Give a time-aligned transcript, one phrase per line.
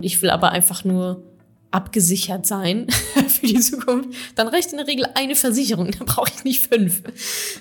[0.00, 1.22] Ich will aber einfach nur
[1.70, 2.86] abgesichert sein
[3.28, 7.02] für die Zukunft, dann reicht in der Regel eine Versicherung, da brauche ich nicht fünf.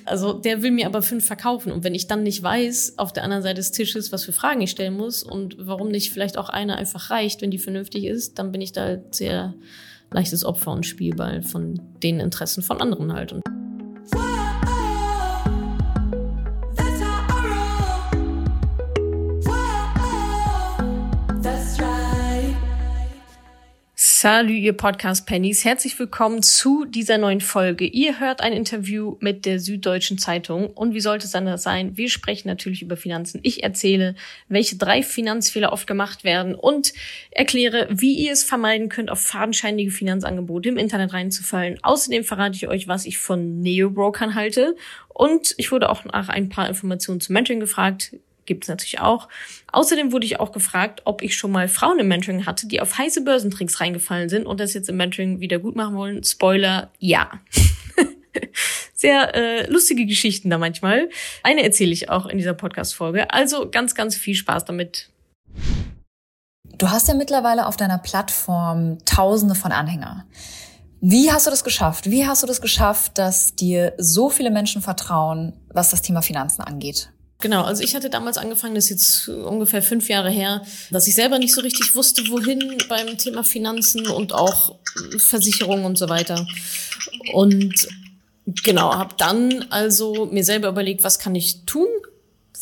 [0.06, 3.24] Also der will mir aber fünf verkaufen und wenn ich dann nicht weiß, auf der
[3.24, 6.50] anderen Seite des Tisches, was für Fragen ich stellen muss und warum nicht vielleicht auch
[6.50, 9.54] eine einfach reicht, wenn die vernünftig ist, dann bin ich da sehr
[10.12, 13.32] leichtes Opfer und Spielball von den Interessen von anderen halt.
[13.32, 13.44] Und
[24.22, 25.64] Salut, ihr Podcast-Pennies.
[25.64, 27.86] Herzlich willkommen zu dieser neuen Folge.
[27.86, 30.72] Ihr hört ein Interview mit der Süddeutschen Zeitung.
[30.72, 31.96] Und wie sollte es anders sein?
[31.96, 33.40] Wir sprechen natürlich über Finanzen.
[33.44, 34.16] Ich erzähle,
[34.50, 36.92] welche drei Finanzfehler oft gemacht werden und
[37.32, 41.80] erkläre, wie ihr es vermeiden könnt, auf fadenscheinige Finanzangebote im Internet reinzufallen.
[41.82, 44.76] Außerdem verrate ich euch, was ich von Neo-Brokern halte.
[45.08, 48.12] Und ich wurde auch nach ein paar Informationen zum Mentoring gefragt
[48.50, 49.30] gibt es natürlich auch.
[49.72, 52.98] Außerdem wurde ich auch gefragt, ob ich schon mal Frauen im Mentoring hatte, die auf
[52.98, 56.24] heiße Börsentricks reingefallen sind und das jetzt im Mentoring wieder gut machen wollen.
[56.24, 57.30] Spoiler, ja.
[58.94, 61.10] Sehr äh, lustige Geschichten da manchmal.
[61.44, 63.32] Eine erzähle ich auch in dieser Podcast-Folge.
[63.32, 65.10] Also ganz, ganz viel Spaß damit.
[66.78, 70.26] Du hast ja mittlerweile auf deiner Plattform Tausende von Anhänger.
[71.02, 72.10] Wie hast du das geschafft?
[72.10, 76.62] Wie hast du das geschafft, dass dir so viele Menschen vertrauen, was das Thema Finanzen
[76.62, 77.12] angeht?
[77.42, 81.16] Genau, also ich hatte damals angefangen, das ist jetzt ungefähr fünf Jahre her, dass ich
[81.16, 84.76] selber nicht so richtig wusste, wohin beim Thema Finanzen und auch
[85.18, 86.46] Versicherungen und so weiter.
[87.32, 87.88] Und
[88.46, 91.88] genau, habe dann also mir selber überlegt, was kann ich tun,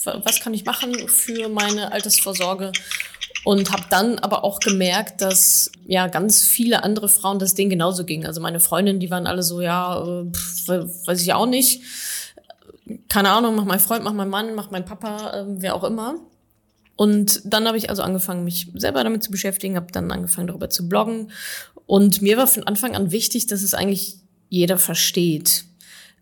[0.03, 2.71] was kann ich machen für meine Altersvorsorge
[3.45, 8.05] und habe dann aber auch gemerkt, dass ja ganz viele andere Frauen das denen genauso
[8.05, 8.27] ging.
[8.27, 10.67] Also meine Freundinnen, die waren alle so, ja, äh, pf,
[11.07, 11.81] weiß ich auch nicht
[13.09, 16.19] keine Ahnung, mach mein Freund, mach mein Mann, mach mein Papa, äh, wer auch immer.
[16.95, 20.69] Und dann habe ich also angefangen, mich selber damit zu beschäftigen, habe dann angefangen, darüber
[20.69, 21.31] zu bloggen.
[21.85, 24.17] Und mir war von Anfang an wichtig, dass es eigentlich
[24.49, 25.65] jeder versteht.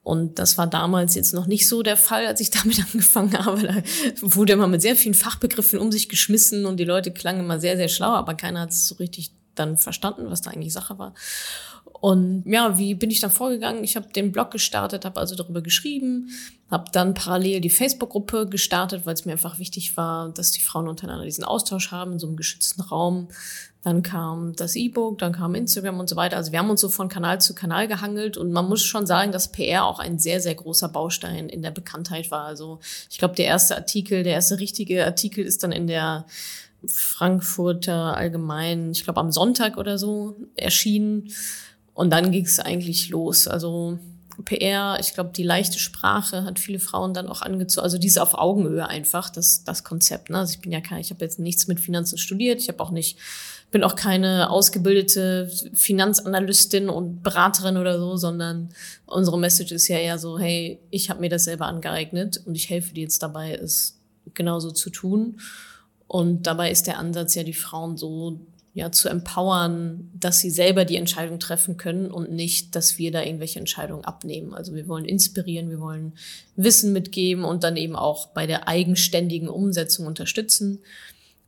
[0.03, 3.63] Und das war damals jetzt noch nicht so der Fall, als ich damit angefangen habe.
[3.63, 3.75] Da
[4.21, 7.77] wurde immer mit sehr vielen Fachbegriffen um sich geschmissen und die Leute klangen immer sehr,
[7.77, 11.15] sehr schlau, aber keiner hat es so richtig dann verstanden, was da eigentlich Sache war.
[12.05, 13.83] Und ja, wie bin ich dann vorgegangen?
[13.83, 16.29] Ich habe den Blog gestartet, habe also darüber geschrieben,
[16.69, 20.87] habe dann parallel die Facebook-Gruppe gestartet, weil es mir einfach wichtig war, dass die Frauen
[20.87, 23.29] untereinander diesen Austausch haben in so einem geschützten Raum.
[23.81, 26.37] Dann kam das E-Book, dann kam Instagram und so weiter.
[26.37, 29.31] Also wir haben uns so von Kanal zu Kanal gehangelt und man muss schon sagen,
[29.31, 32.45] dass PR auch ein sehr, sehr großer Baustein in der Bekanntheit war.
[32.45, 36.27] Also ich glaube, der erste Artikel, der erste richtige Artikel ist dann in der
[36.85, 41.31] Frankfurter Allgemein, ich glaube am Sonntag oder so erschienen.
[41.95, 43.47] Und dann ging es eigentlich los.
[43.47, 43.97] Also
[44.43, 47.85] PR, ich glaube, die leichte Sprache hat viele Frauen dann auch angezogen.
[47.85, 50.29] Also diese auf Augenhöhe einfach, das, das Konzept.
[50.29, 50.39] Ne?
[50.39, 52.91] Also ich bin ja kein, ich habe jetzt nichts mit Finanzen studiert, ich habe auch
[52.91, 53.17] nicht,
[53.71, 58.69] bin auch keine ausgebildete Finanzanalystin und Beraterin oder so, sondern
[59.05, 62.69] unsere Message ist ja eher so, hey, ich habe mir das selber angeeignet und ich
[62.69, 63.97] helfe dir jetzt dabei, es
[64.33, 65.39] genauso zu tun.
[66.07, 68.39] Und dabei ist der Ansatz ja, die Frauen so
[68.75, 73.23] ja, zu empowern, dass sie selber die Entscheidung treffen können und nicht, dass wir da
[73.23, 74.53] irgendwelche Entscheidungen abnehmen.
[74.53, 76.11] Also wir wollen inspirieren, wir wollen
[76.57, 80.79] Wissen mitgeben und dann eben auch bei der eigenständigen Umsetzung unterstützen.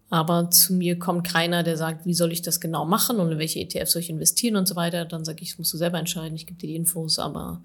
[0.10, 3.40] Aber zu mir kommt keiner, der sagt, wie soll ich das genau machen und in
[3.40, 5.04] welche ETFs soll ich investieren und so weiter.
[5.04, 7.62] Dann sage ich, das musst du selber entscheiden, ich gebe dir die Infos, aber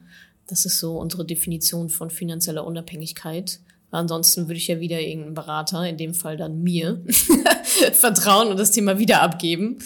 [0.49, 3.61] das ist so unsere Definition von finanzieller Unabhängigkeit.
[3.93, 7.01] Ansonsten würde ich ja wieder irgendeinen Berater, in dem Fall dann mir,
[7.93, 9.79] vertrauen und das Thema wieder abgeben.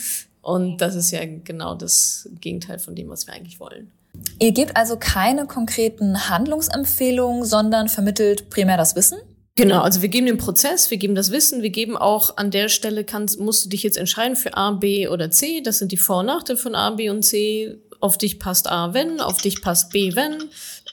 [0.42, 3.90] Und das ist ja genau das Gegenteil von dem, was wir eigentlich wollen.
[4.38, 9.18] Ihr gebt also keine konkreten Handlungsempfehlungen, sondern vermittelt primär das Wissen?
[9.56, 12.68] Genau, also wir geben den Prozess, wir geben das Wissen, wir geben auch an der
[12.68, 15.62] Stelle kannst, musst du dich jetzt entscheiden für A, B oder C.
[15.62, 17.78] Das sind die Vor- und Nachteile von A, B und C.
[18.00, 20.44] Auf dich passt A, wenn, auf dich passt B, wenn.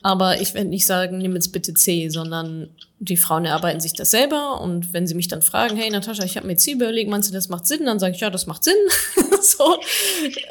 [0.02, 2.70] Aber ich werde nicht sagen, nimm jetzt bitte C, sondern
[3.04, 4.62] die Frauen erarbeiten sich das selber.
[4.62, 7.34] Und wenn sie mich dann fragen, hey Natascha, ich habe mir C überlegt, meinst du,
[7.34, 7.86] das macht Sinn?
[7.86, 8.76] Dann sage ich, ja, das macht Sinn.
[9.42, 9.80] so.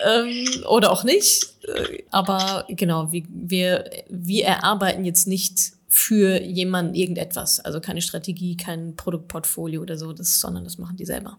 [0.05, 1.47] Ähm, oder auch nicht.
[1.67, 7.61] Äh, aber genau, wir, wir, wir erarbeiten jetzt nicht für jemanden irgendetwas.
[7.61, 11.39] Also keine Strategie, kein Produktportfolio oder so, das, sondern das machen die selber.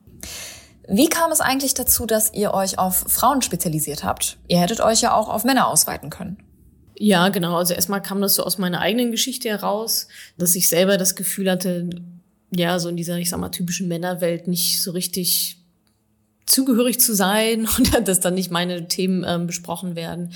[0.87, 4.37] Wie kam es eigentlich dazu, dass ihr euch auf Frauen spezialisiert habt?
[4.47, 6.37] Ihr hättet euch ja auch auf Männer ausweiten können.
[6.97, 7.57] Ja, genau.
[7.57, 10.07] Also erstmal kam das so aus meiner eigenen Geschichte heraus,
[10.37, 11.89] dass ich selber das Gefühl hatte,
[12.51, 15.57] ja, so in dieser, ich sag mal, typischen Männerwelt nicht so richtig
[16.45, 20.33] zugehörig zu sein und dass dann nicht meine Themen ähm, besprochen werden.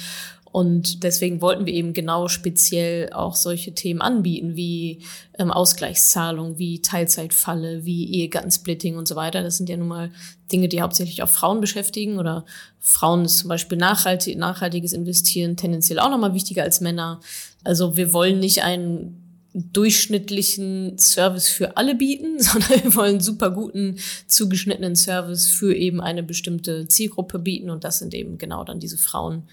[0.51, 5.03] Und deswegen wollten wir eben genau speziell auch solche Themen anbieten, wie
[5.37, 9.43] ähm, Ausgleichszahlung, wie Teilzeitfalle, wie Ehegattensplitting und so weiter.
[9.43, 10.11] Das sind ja nun mal
[10.51, 12.45] Dinge, die hauptsächlich auch Frauen beschäftigen oder
[12.79, 17.19] Frauen ist zum Beispiel nachhaltig, nachhaltiges Investieren tendenziell auch nochmal wichtiger als Männer.
[17.63, 19.23] Also wir wollen nicht einen
[19.53, 23.97] durchschnittlichen Service für alle bieten, sondern wir wollen super guten,
[24.27, 27.69] zugeschnittenen Service für eben eine bestimmte Zielgruppe bieten.
[27.69, 29.43] Und das sind eben genau dann diese Frauen,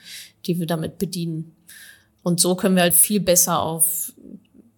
[0.47, 1.57] die wir damit bedienen.
[2.23, 4.13] Und so können wir halt viel besser auf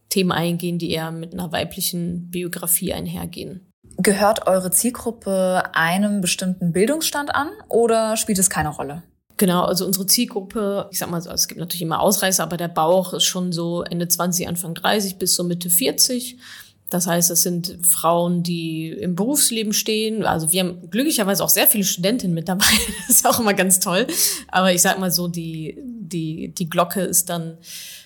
[0.09, 3.73] Themen eingehen, die eher mit einer weiblichen Biografie einhergehen.
[3.99, 9.03] Gehört eure Zielgruppe einem bestimmten Bildungsstand an oder spielt es keine Rolle?
[9.39, 12.69] Genau, also unsere Zielgruppe, ich sag mal so, es gibt natürlich immer Ausreißer, aber der
[12.69, 16.39] Bauch ist schon so Ende 20, Anfang 30 bis so Mitte 40.
[16.89, 20.25] Das heißt, es sind Frauen, die im Berufsleben stehen.
[20.25, 22.67] Also wir haben glücklicherweise auch sehr viele Studentinnen mit dabei.
[23.09, 24.07] Das ist auch immer ganz toll.
[24.49, 27.59] Aber ich sag mal so, die, die, die Glocke ist dann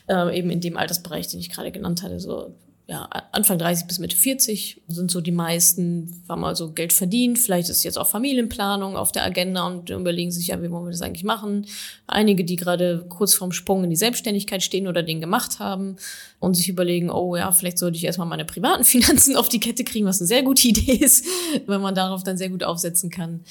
[0.08, 2.54] äh, eben in dem Altersbereich, den ich gerade genannt hatte, so
[2.90, 7.38] ja, Anfang 30 bis Mitte 40 sind so die meisten, haben also Geld verdient.
[7.38, 10.90] Vielleicht ist jetzt auch Familienplanung auf der Agenda und überlegen sich, ja, wie wollen wir
[10.90, 11.66] das eigentlich machen?
[12.08, 15.98] Einige, die gerade kurz vorm Sprung in die Selbstständigkeit stehen oder den gemacht haben
[16.40, 19.84] und sich überlegen, oh ja, vielleicht sollte ich erstmal meine privaten Finanzen auf die Kette
[19.84, 21.24] kriegen, was eine sehr gute Idee ist,
[21.66, 23.44] wenn man darauf dann sehr gut aufsetzen kann.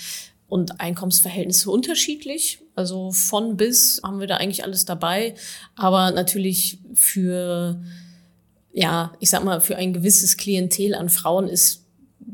[0.50, 2.60] Und Einkommensverhältnisse unterschiedlich.
[2.76, 5.36] Also von bis haben wir da eigentlich alles dabei.
[5.78, 7.80] Aber natürlich für
[8.72, 11.86] ja, ich sag mal, für ein gewisses Klientel an Frauen ist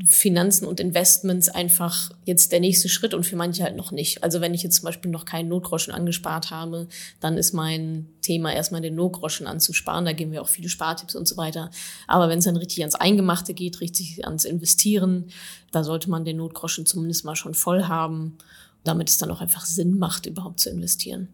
[0.05, 4.23] Finanzen und Investments einfach jetzt der nächste Schritt und für manche halt noch nicht.
[4.23, 6.87] Also wenn ich jetzt zum Beispiel noch keinen Notgroschen angespart habe,
[7.19, 10.03] dann ist mein Thema erstmal den Notgroschen anzusparen.
[10.03, 11.69] Da geben wir auch viele Spartipps und so weiter.
[12.07, 15.27] Aber wenn es dann richtig ans Eingemachte geht, richtig ans Investieren,
[15.71, 18.38] da sollte man den Notgroschen zumindest mal schon voll haben,
[18.83, 21.29] damit es dann auch einfach Sinn macht, überhaupt zu investieren.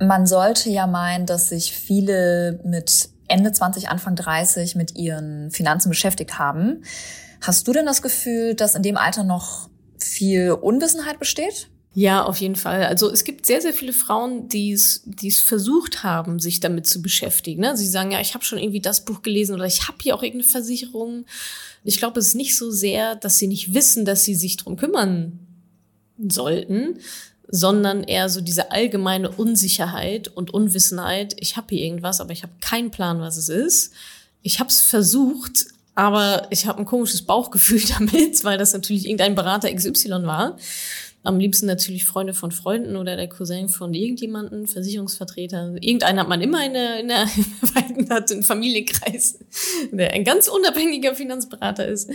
[0.00, 5.88] Man sollte ja meinen, dass sich viele mit Ende 20, Anfang 30 mit ihren Finanzen
[5.88, 6.82] beschäftigt haben.
[7.40, 9.68] Hast du denn das Gefühl, dass in dem Alter noch
[9.98, 11.68] viel Unwissenheit besteht?
[11.96, 12.84] Ja, auf jeden Fall.
[12.84, 15.04] Also es gibt sehr, sehr viele Frauen, die es,
[15.44, 17.60] versucht haben, sich damit zu beschäftigen.
[17.60, 17.76] Ne?
[17.76, 20.22] Sie sagen, ja, ich habe schon irgendwie das Buch gelesen oder ich habe hier auch
[20.22, 21.24] irgendeine Versicherung.
[21.84, 24.76] Ich glaube, es ist nicht so sehr, dass sie nicht wissen, dass sie sich drum
[24.76, 25.38] kümmern
[26.18, 26.98] sollten,
[27.54, 31.36] sondern eher so diese allgemeine Unsicherheit und Unwissenheit.
[31.38, 33.92] Ich habe hier irgendwas, aber ich habe keinen Plan, was es ist.
[34.42, 39.36] Ich habe es versucht, aber ich habe ein komisches Bauchgefühl damit, weil das natürlich irgendein
[39.36, 40.56] Berater XY war.
[41.22, 45.76] Am liebsten natürlich Freunde von Freunden oder der Cousin von irgendjemanden, Versicherungsvertreter.
[45.80, 47.26] Irgendeinen hat man immer in der, in der
[47.74, 49.38] weiten Familienkreis,
[49.92, 52.10] der ein ganz unabhängiger Finanzberater ist.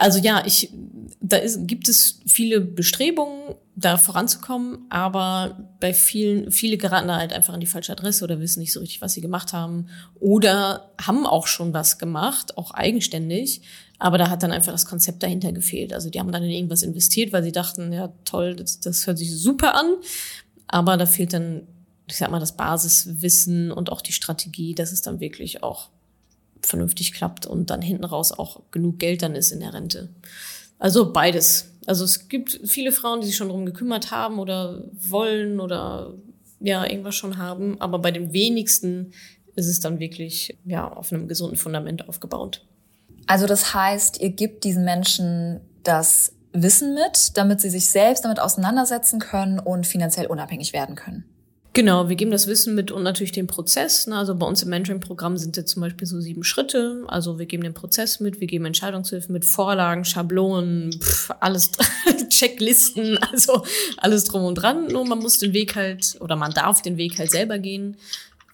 [0.00, 0.72] Also ja, ich,
[1.20, 7.34] da ist, gibt es viele Bestrebungen, da voranzukommen, aber bei vielen, viele geraten da halt
[7.34, 9.88] einfach an die falsche Adresse oder wissen nicht so richtig, was sie gemacht haben
[10.18, 13.60] oder haben auch schon was gemacht, auch eigenständig,
[13.98, 15.92] aber da hat dann einfach das Konzept dahinter gefehlt.
[15.92, 19.18] Also die haben dann in irgendwas investiert, weil sie dachten, ja toll, das, das hört
[19.18, 19.96] sich super an,
[20.66, 21.66] aber da fehlt dann,
[22.08, 25.90] ich sag mal, das Basiswissen und auch die Strategie, dass es dann wirklich auch
[26.62, 30.10] vernünftig klappt und dann hinten raus auch genug Geld dann ist in der Rente.
[30.78, 31.72] Also beides.
[31.86, 36.14] Also es gibt viele Frauen, die sich schon drum gekümmert haben oder wollen oder
[36.60, 37.80] ja, irgendwas schon haben.
[37.80, 39.12] Aber bei den wenigsten
[39.56, 42.66] ist es dann wirklich ja, auf einem gesunden Fundament aufgebaut.
[43.26, 48.40] Also das heißt, ihr gebt diesen Menschen das Wissen mit, damit sie sich selbst damit
[48.40, 51.24] auseinandersetzen können und finanziell unabhängig werden können.
[51.72, 54.08] Genau, wir geben das Wissen mit und natürlich den Prozess.
[54.08, 54.16] Ne?
[54.16, 57.04] Also bei uns im Mentoring-Programm sind jetzt zum Beispiel so sieben Schritte.
[57.06, 61.70] Also wir geben den Prozess mit, wir geben Entscheidungshilfen mit Vorlagen, Schablonen, pff, alles,
[62.28, 63.64] Checklisten, also
[63.98, 64.88] alles drum und dran.
[64.88, 67.96] Nur man muss den Weg halt, oder man darf den Weg halt selber gehen,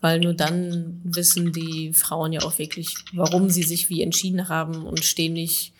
[0.03, 4.85] weil nur dann wissen die Frauen ja auch wirklich, warum sie sich wie entschieden haben
[4.85, 5.73] und stehen nicht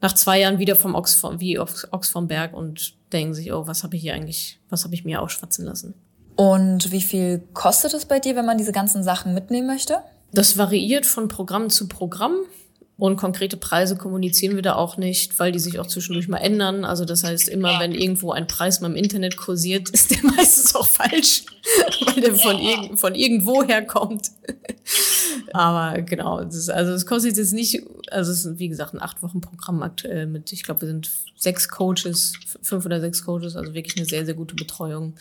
[0.00, 3.84] nach zwei Jahren wieder vom Ochs wie Ochs vom Berg und denken sich, oh, was
[3.84, 5.94] habe ich hier eigentlich, was habe ich mir ausschwatzen lassen.
[6.36, 9.98] Und wie viel kostet es bei dir, wenn man diese ganzen Sachen mitnehmen möchte?
[10.32, 12.36] Das variiert von Programm zu Programm.
[12.98, 16.84] Und konkrete Preise kommunizieren wir da auch nicht, weil die sich auch zwischendurch mal ändern.
[16.84, 20.74] Also das heißt, immer wenn irgendwo ein Preis mal im Internet kursiert, ist der meistens
[20.76, 21.44] auch falsch,
[22.06, 24.30] weil der von, irg von irgendwo herkommt.
[25.52, 29.22] Aber genau, das, also es kostet jetzt nicht, Also es ist, wie gesagt, ein acht
[29.22, 33.74] Wochen Programm aktuell mit, ich glaube, wir sind sechs Coaches, fünf oder sechs Coaches, also
[33.74, 35.14] wirklich eine sehr, sehr gute Betreuung.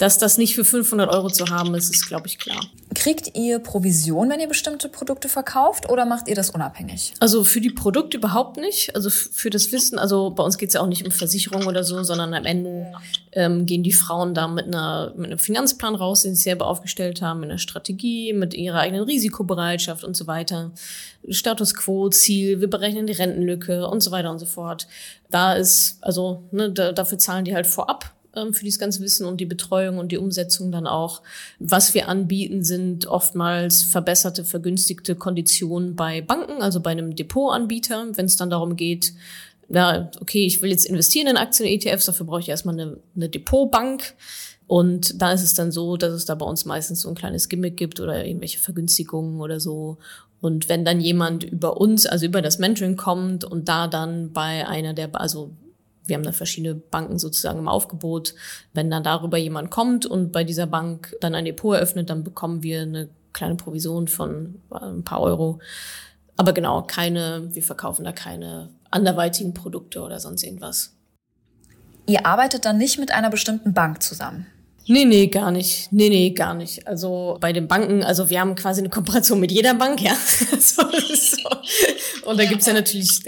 [0.00, 2.58] Dass das nicht für 500 Euro zu haben ist, ist, glaube ich, klar.
[2.94, 7.12] Kriegt ihr Provision, wenn ihr bestimmte Produkte verkauft oder macht ihr das unabhängig?
[7.20, 8.96] Also für die Produkte überhaupt nicht.
[8.96, 11.84] Also für das Wissen, also bei uns geht es ja auch nicht um Versicherung oder
[11.84, 12.94] so, sondern am Ende
[13.32, 17.20] ähm, gehen die Frauen da mit, einer, mit einem Finanzplan raus, den sie selber aufgestellt
[17.20, 20.70] haben, mit einer Strategie, mit ihrer eigenen Risikobereitschaft und so weiter.
[21.28, 24.86] Status quo, Ziel, wir berechnen die Rentenlücke und so weiter und so fort.
[25.30, 29.40] Da ist, also ne, da, dafür zahlen die halt vorab für dieses ganze Wissen und
[29.40, 31.22] die Betreuung und die Umsetzung dann auch.
[31.58, 38.26] Was wir anbieten, sind oftmals verbesserte, vergünstigte Konditionen bei Banken, also bei einem Depotanbieter, wenn
[38.26, 39.12] es dann darum geht,
[39.68, 43.28] ja, okay, ich will jetzt investieren in Aktien, ETFs, dafür brauche ich erstmal eine, eine
[43.28, 44.14] Depotbank.
[44.66, 47.48] Und da ist es dann so, dass es da bei uns meistens so ein kleines
[47.48, 49.98] Gimmick gibt oder irgendwelche Vergünstigungen oder so.
[50.40, 54.66] Und wenn dann jemand über uns, also über das Mentoring kommt und da dann bei
[54.66, 55.50] einer der, also
[56.10, 58.34] wir haben da verschiedene Banken sozusagen im Aufgebot.
[58.74, 62.62] Wenn dann darüber jemand kommt und bei dieser Bank dann ein Depot eröffnet, dann bekommen
[62.62, 65.60] wir eine kleine Provision von äh, ein paar Euro.
[66.36, 70.94] Aber genau, keine, wir verkaufen da keine anderweitigen Produkte oder sonst irgendwas.
[72.06, 74.46] Ihr arbeitet dann nicht mit einer bestimmten Bank zusammen?
[74.86, 75.92] Nee, nee, gar nicht.
[75.92, 76.86] Nee, nee, gar nicht.
[76.86, 80.14] Also bei den Banken, also wir haben quasi eine Kooperation mit jeder Bank, ja.
[80.58, 81.48] so, so.
[82.28, 83.20] Und da gibt's ja natürlich,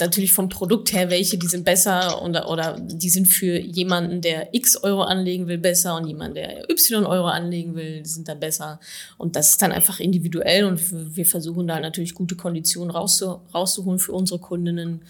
[0.00, 4.54] natürlich vom Produkt her welche, die sind besser oder, oder die sind für jemanden, der
[4.54, 8.40] X Euro anlegen will, besser und jemanden, der Y Euro anlegen will, die sind dann
[8.40, 8.80] besser.
[9.18, 10.80] Und das ist dann einfach individuell und
[11.16, 15.02] wir versuchen da natürlich gute Konditionen rauszu, rauszuholen für unsere Kundinnen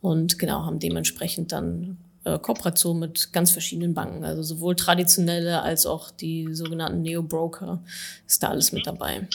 [0.00, 5.86] und genau, haben dementsprechend dann äh, Kooperation mit ganz verschiedenen Banken, also sowohl traditionelle als
[5.86, 7.82] auch die sogenannten Neo-Broker,
[8.26, 9.28] ist da alles mit dabei.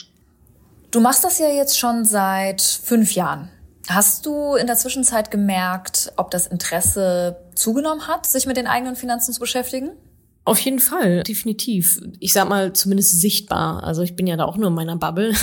[0.91, 3.49] Du machst das ja jetzt schon seit fünf Jahren.
[3.87, 8.95] Hast du in der Zwischenzeit gemerkt, ob das Interesse zugenommen hat, sich mit den eigenen
[8.95, 9.91] Finanzen zu beschäftigen?
[10.45, 12.01] Auf jeden Fall, definitiv.
[12.19, 13.83] Ich sag mal, zumindest sichtbar.
[13.83, 15.33] Also ich bin ja da auch nur in meiner Bubble,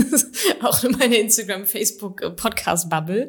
[0.62, 3.28] auch in meiner Instagram, Facebook, äh, Podcast-Bubble.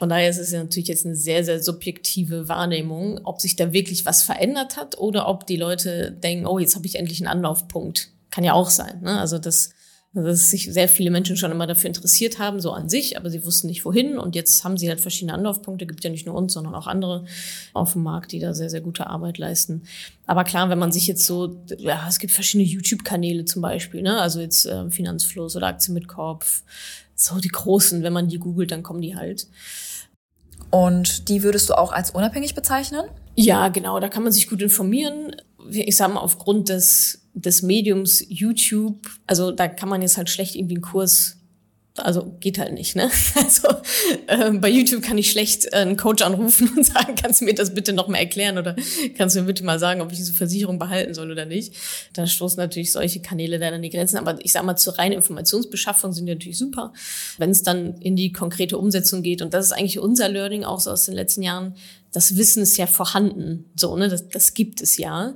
[0.00, 3.74] Von daher ist es ja natürlich jetzt eine sehr, sehr subjektive Wahrnehmung, ob sich da
[3.74, 7.28] wirklich was verändert hat oder ob die Leute denken, oh, jetzt habe ich endlich einen
[7.28, 8.08] Anlaufpunkt.
[8.30, 9.02] Kann ja auch sein.
[9.02, 9.20] Ne?
[9.20, 9.74] Also das,
[10.14, 13.44] dass sich sehr viele Menschen schon immer dafür interessiert haben, so an sich, aber sie
[13.44, 14.16] wussten nicht wohin.
[14.16, 15.84] Und jetzt haben sie halt verschiedene Anlaufpunkte.
[15.84, 17.26] Gibt ja nicht nur uns, sondern auch andere
[17.74, 19.82] auf dem Markt, die da sehr, sehr gute Arbeit leisten.
[20.24, 24.18] Aber klar, wenn man sich jetzt so, ja, es gibt verschiedene YouTube-Kanäle zum Beispiel, ne?
[24.18, 26.62] Also jetzt äh, Finanzfluss oder Aktien mit Kopf.
[27.14, 29.46] So die großen, wenn man die googelt, dann kommen die halt.
[30.70, 33.04] Und die würdest du auch als unabhängig bezeichnen?
[33.34, 34.00] Ja, genau.
[34.00, 35.34] Da kann man sich gut informieren.
[35.70, 40.54] Ich sage mal, aufgrund des, des Mediums YouTube, also da kann man jetzt halt schlecht
[40.54, 41.39] irgendwie einen Kurs
[41.96, 43.10] also geht halt nicht, ne?
[43.34, 43.68] Also
[44.26, 47.54] äh, bei YouTube kann ich schlecht äh, einen Coach anrufen und sagen, kannst du mir
[47.54, 48.76] das bitte noch mal erklären oder
[49.16, 51.74] kannst du mir bitte mal sagen, ob ich diese Versicherung behalten soll oder nicht?
[52.12, 54.18] Da stoßen natürlich solche Kanäle dann an die Grenzen.
[54.18, 56.92] Aber ich sag mal, zur reinen Informationsbeschaffung sind die natürlich super.
[57.38, 60.80] Wenn es dann in die konkrete Umsetzung geht, und das ist eigentlich unser Learning auch
[60.80, 61.74] so aus den letzten Jahren,
[62.12, 64.08] das Wissen ist ja vorhanden, so, ne?
[64.08, 65.34] Das, das gibt es ja.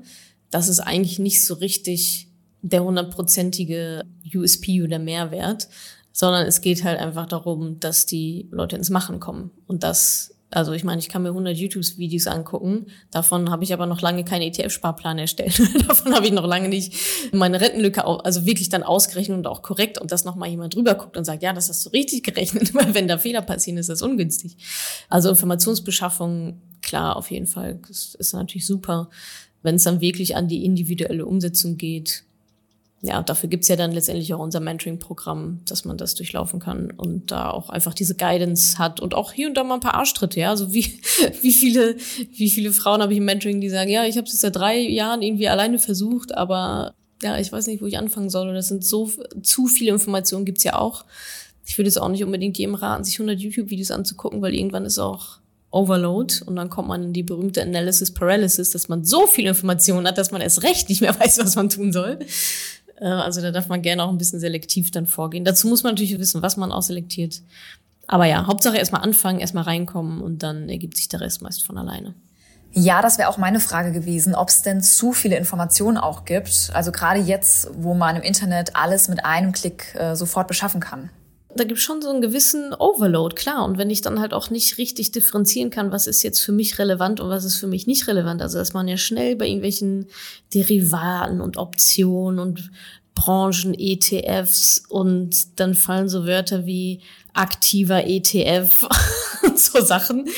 [0.50, 2.28] Das ist eigentlich nicht so richtig
[2.62, 5.68] der hundertprozentige USP oder Mehrwert
[6.14, 9.50] sondern es geht halt einfach darum, dass die Leute ins Machen kommen.
[9.66, 13.86] Und das, also ich meine, ich kann mir 100 YouTube-Videos angucken, davon habe ich aber
[13.86, 15.60] noch lange keinen ETF-Sparplan erstellt.
[15.88, 16.94] davon habe ich noch lange nicht
[17.32, 21.16] meine Rentenlücke, also wirklich dann ausgerechnet und auch korrekt und dass nochmal jemand drüber guckt
[21.16, 24.00] und sagt, ja, das hast du richtig gerechnet, weil wenn da Fehler passieren, ist das
[24.00, 24.56] ungünstig.
[25.08, 29.10] Also Informationsbeschaffung, klar, auf jeden Fall, das ist natürlich super.
[29.62, 32.22] Wenn es dann wirklich an die individuelle Umsetzung geht,
[33.06, 37.30] ja, dafür gibt's ja dann letztendlich auch unser Mentoring-Programm, dass man das durchlaufen kann und
[37.30, 40.40] da auch einfach diese Guidance hat und auch hier und da mal ein paar Arschtritte,
[40.40, 40.48] ja.
[40.48, 41.00] Also wie,
[41.42, 41.98] wie viele,
[42.32, 44.78] wie viele Frauen habe ich im Mentoring, die sagen, ja, ich habe es seit drei
[44.78, 48.48] Jahren irgendwie alleine versucht, aber ja, ich weiß nicht, wo ich anfangen soll.
[48.48, 49.10] Und das sind so
[49.42, 51.04] zu viele Informationen gibt's ja auch.
[51.66, 54.98] Ich würde es auch nicht unbedingt jedem raten, sich 100 YouTube-Videos anzugucken, weil irgendwann ist
[54.98, 55.40] auch
[55.74, 60.06] Overload und dann kommt man in die berühmte Analysis Paralysis, dass man so viel Informationen
[60.06, 62.20] hat, dass man erst recht nicht mehr weiß, was man tun soll.
[63.00, 65.44] Äh, also da darf man gerne auch ein bisschen selektiv dann vorgehen.
[65.44, 67.42] Dazu muss man natürlich wissen, was man ausselektiert.
[68.06, 71.78] Aber ja, Hauptsache erstmal anfangen, erstmal reinkommen und dann ergibt sich der Rest meist von
[71.78, 72.14] alleine.
[72.72, 76.70] Ja, das wäre auch meine Frage gewesen, ob es denn zu viele Informationen auch gibt.
[76.74, 81.10] Also gerade jetzt, wo man im Internet alles mit einem Klick äh, sofort beschaffen kann
[81.56, 83.64] da gibt schon so einen gewissen Overload, klar.
[83.64, 86.78] Und wenn ich dann halt auch nicht richtig differenzieren kann, was ist jetzt für mich
[86.78, 90.06] relevant und was ist für mich nicht relevant, also dass man ja schnell bei irgendwelchen
[90.52, 92.70] Derivaten und Optionen und
[93.14, 97.00] Branchen, ETFs und dann fallen so Wörter wie
[97.32, 98.88] aktiver ETF
[99.44, 100.28] und so Sachen.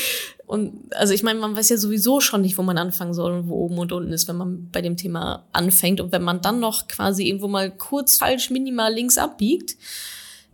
[0.45, 3.49] Und also ich meine, man weiß ja sowieso schon nicht, wo man anfangen soll und
[3.49, 5.99] wo oben und unten ist, wenn man bei dem Thema anfängt.
[5.99, 9.75] Und wenn man dann noch quasi irgendwo mal kurz falsch minimal links abbiegt,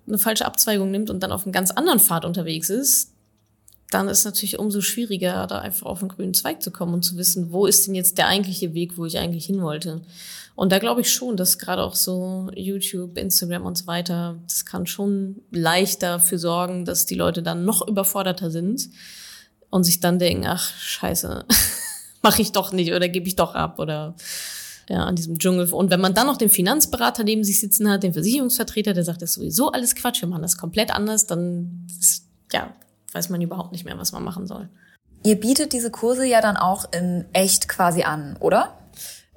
[0.08, 3.12] eine falsche Abzweigung nimmt und dann auf einem ganz anderen Pfad unterwegs ist,
[3.94, 7.04] dann ist es natürlich umso schwieriger, da einfach auf den grünen Zweig zu kommen und
[7.04, 10.02] zu wissen, wo ist denn jetzt der eigentliche Weg, wo ich eigentlich hin wollte.
[10.56, 14.66] Und da glaube ich schon, dass gerade auch so YouTube, Instagram und so weiter, das
[14.66, 18.90] kann schon leichter dafür sorgen, dass die Leute dann noch überforderter sind
[19.70, 21.46] und sich dann denken, ach scheiße,
[22.22, 24.16] mache ich doch nicht oder gebe ich doch ab oder
[24.90, 25.72] ja, an diesem Dschungel.
[25.72, 29.22] Und wenn man dann noch den Finanzberater neben sich sitzen hat, den Versicherungsvertreter, der sagt,
[29.22, 32.74] das ist sowieso alles Quatsch, wir machen das komplett anders, dann ist, ja,
[33.12, 34.70] weiß man überhaupt nicht mehr, was man machen soll.
[35.24, 38.78] Ihr bietet diese Kurse ja dann auch in echt quasi an, oder?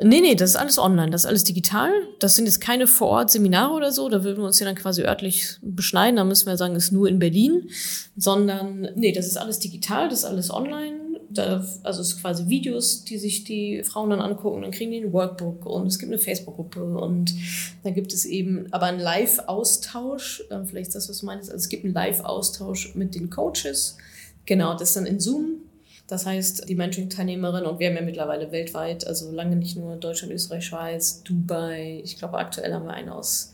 [0.03, 1.91] Nee, nee, das ist alles online, das ist alles digital.
[2.21, 5.57] Das sind jetzt keine Vor-Ort-Seminare oder so, da würden wir uns ja dann quasi örtlich
[5.63, 7.71] beschneiden, da müssen wir sagen, ist nur in Berlin,
[8.17, 11.06] sondern nee, das ist alles digital, das ist alles online.
[11.29, 14.99] Da, also es ist quasi Videos, die sich die Frauen dann angucken, dann kriegen die
[14.99, 17.35] ein Workbook und es gibt eine Facebook-Gruppe und
[17.83, 21.69] dann gibt es eben aber einen Live-Austausch, vielleicht ist das, was du meinst, also es
[21.69, 23.99] gibt einen Live-Austausch mit den Coaches,
[24.45, 25.63] genau, das ist dann in Zoom,
[26.07, 30.33] das heißt, die Mentoring-Teilnehmerinnen, und wir haben ja mittlerweile weltweit, also lange nicht nur Deutschland,
[30.33, 33.53] Österreich, Schweiz, Dubai, ich glaube aktuell haben wir eine aus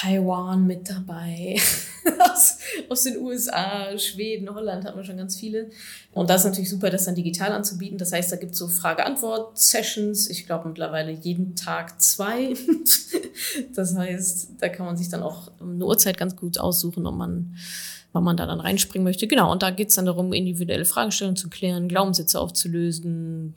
[0.00, 1.56] Taiwan mit dabei,
[2.32, 5.70] aus, aus den USA, Schweden, Holland hatten wir schon ganz viele.
[6.12, 7.98] Und das ist natürlich super, das dann digital anzubieten.
[7.98, 10.30] Das heißt, da gibt es so Frage-Antwort-Sessions.
[10.30, 12.54] Ich glaube mittlerweile jeden Tag zwei.
[13.74, 17.56] das heißt, da kann man sich dann auch eine Uhrzeit ganz gut aussuchen, ob man
[18.12, 19.26] wann man da dann reinspringen möchte.
[19.26, 23.54] Genau, und da geht's dann darum, individuelle Fragestellungen zu klären, Glaubenssätze aufzulösen,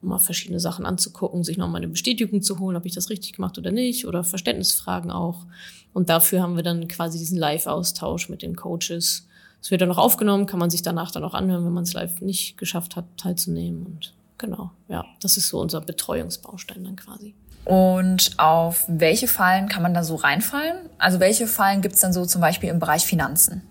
[0.00, 3.58] mal verschiedene Sachen anzugucken, sich nochmal eine Bestätigung zu holen, ob ich das richtig gemacht
[3.58, 5.46] oder nicht, oder Verständnisfragen auch.
[5.92, 9.28] Und dafür haben wir dann quasi diesen Live-Austausch mit den Coaches.
[9.60, 11.92] Es wird dann noch aufgenommen, kann man sich danach dann auch anhören, wenn man es
[11.92, 13.86] live nicht geschafft hat, teilzunehmen.
[13.86, 17.34] Und genau, ja, das ist so unser Betreuungsbaustein dann quasi.
[17.64, 20.90] Und auf welche Fallen kann man da so reinfallen?
[20.98, 23.62] Also welche Fallen gibt's dann so zum Beispiel im Bereich Finanzen?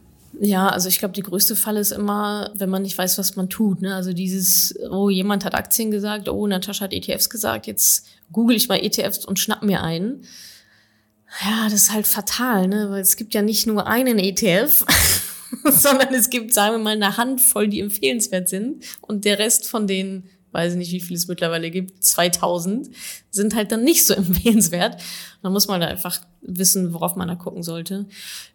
[0.43, 3.48] Ja, also ich glaube, die größte Falle ist immer, wenn man nicht weiß, was man
[3.48, 3.83] tut.
[3.83, 3.93] Ne?
[3.93, 8.67] Also dieses, oh, jemand hat Aktien gesagt, oh, Natascha hat ETFs gesagt, jetzt google ich
[8.67, 10.25] mal ETFs und schnapp mir einen.
[11.45, 12.89] Ja, das ist halt fatal, ne?
[12.89, 14.83] Weil es gibt ja nicht nur einen ETF,
[15.69, 18.83] sondern es gibt, sagen wir mal, eine Handvoll, die empfehlenswert sind.
[19.01, 22.89] Und der Rest von den weiß ich nicht, wie viel es mittlerweile gibt, 2000,
[23.29, 25.01] sind halt dann nicht so empfehlenswert.
[25.42, 28.07] Da muss man da einfach wissen, worauf man da gucken sollte.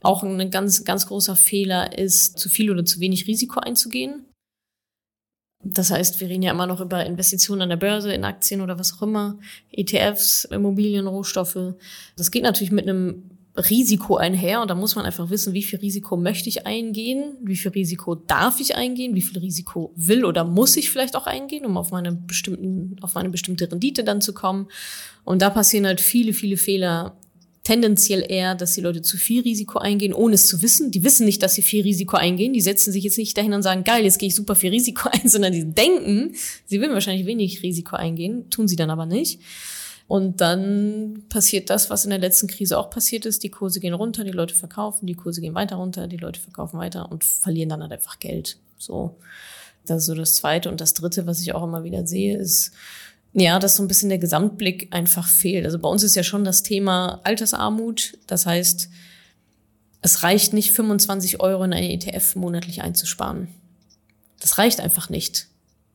[0.03, 4.27] Auch ein ganz, ganz großer Fehler ist, zu viel oder zu wenig Risiko einzugehen.
[5.65, 8.79] Das heißt, wir reden ja immer noch über Investitionen an der Börse, in Aktien oder
[8.79, 9.39] was auch immer,
[9.73, 11.75] ETFs, Immobilien, Rohstoffe.
[12.17, 15.79] Das geht natürlich mit einem Risiko einher und da muss man einfach wissen, wie viel
[15.79, 20.45] Risiko möchte ich eingehen, wie viel Risiko darf ich eingehen, wie viel Risiko will oder
[20.45, 24.35] muss ich vielleicht auch eingehen, um auf meine bestimmten, auf meine bestimmte Rendite dann zu
[24.35, 24.69] kommen.
[25.25, 27.17] Und da passieren halt viele, viele Fehler.
[27.63, 30.93] Tendenziell eher, dass die Leute zu viel Risiko eingehen, ohne es zu wissen.
[30.93, 32.53] Die wissen nicht, dass sie viel Risiko eingehen.
[32.53, 35.09] Die setzen sich jetzt nicht dahin und sagen, geil, jetzt gehe ich super viel Risiko
[35.13, 39.41] ein, sondern die denken, sie will wahrscheinlich wenig Risiko eingehen, tun sie dann aber nicht.
[40.09, 43.43] Und dann passiert das, was in der letzten Krise auch passiert ist.
[43.43, 46.79] Die Kurse gehen runter, die Leute verkaufen, die Kurse gehen weiter runter, die Leute verkaufen
[46.79, 48.59] weiter und verlieren dann halt einfach Geld.
[48.79, 49.17] So.
[49.85, 50.71] Das ist so das Zweite.
[50.71, 52.73] Und das Dritte, was ich auch immer wieder sehe, ist,
[53.33, 55.65] ja, dass so ein bisschen der Gesamtblick einfach fehlt.
[55.65, 58.17] Also bei uns ist ja schon das Thema Altersarmut.
[58.27, 58.89] Das heißt,
[60.03, 63.49] es reicht nicht, 25 Euro in einen ETF monatlich einzusparen.
[64.41, 65.49] Das reicht einfach nicht.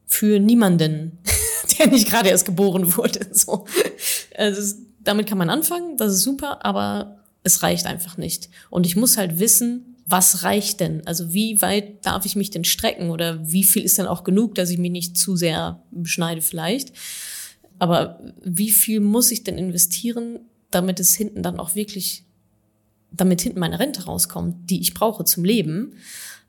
[0.06, 1.18] Für niemanden.
[1.82, 3.20] Der nicht gerade erst geboren wurde.
[3.32, 3.66] So.
[4.38, 8.50] Also, damit kann man anfangen, das ist super, aber es reicht einfach nicht.
[8.70, 11.06] Und ich muss halt wissen, was reicht denn?
[11.08, 14.56] Also wie weit darf ich mich denn strecken oder wie viel ist denn auch genug,
[14.56, 16.94] dass ich mich nicht zu sehr beschneide vielleicht?
[17.80, 20.40] Aber wie viel muss ich denn investieren,
[20.70, 22.26] damit es hinten dann auch wirklich,
[23.12, 25.94] damit hinten meine Rente rauskommt, die ich brauche zum Leben?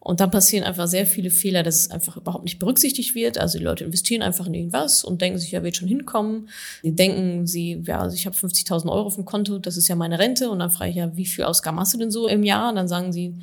[0.04, 3.38] Und dann passieren einfach sehr viele Fehler, dass es einfach überhaupt nicht berücksichtigt wird.
[3.38, 6.48] Also die Leute investieren einfach in irgendwas und denken sich, ja, wird schon hinkommen.
[6.82, 9.94] Die denken, sie, ja, also ich habe 50.000 Euro auf dem Konto, das ist ja
[9.94, 10.50] meine Rente.
[10.50, 12.70] Und dann frage ich ja, wie viel Ausgaben hast du denn so im Jahr?
[12.70, 13.36] Und dann sagen sie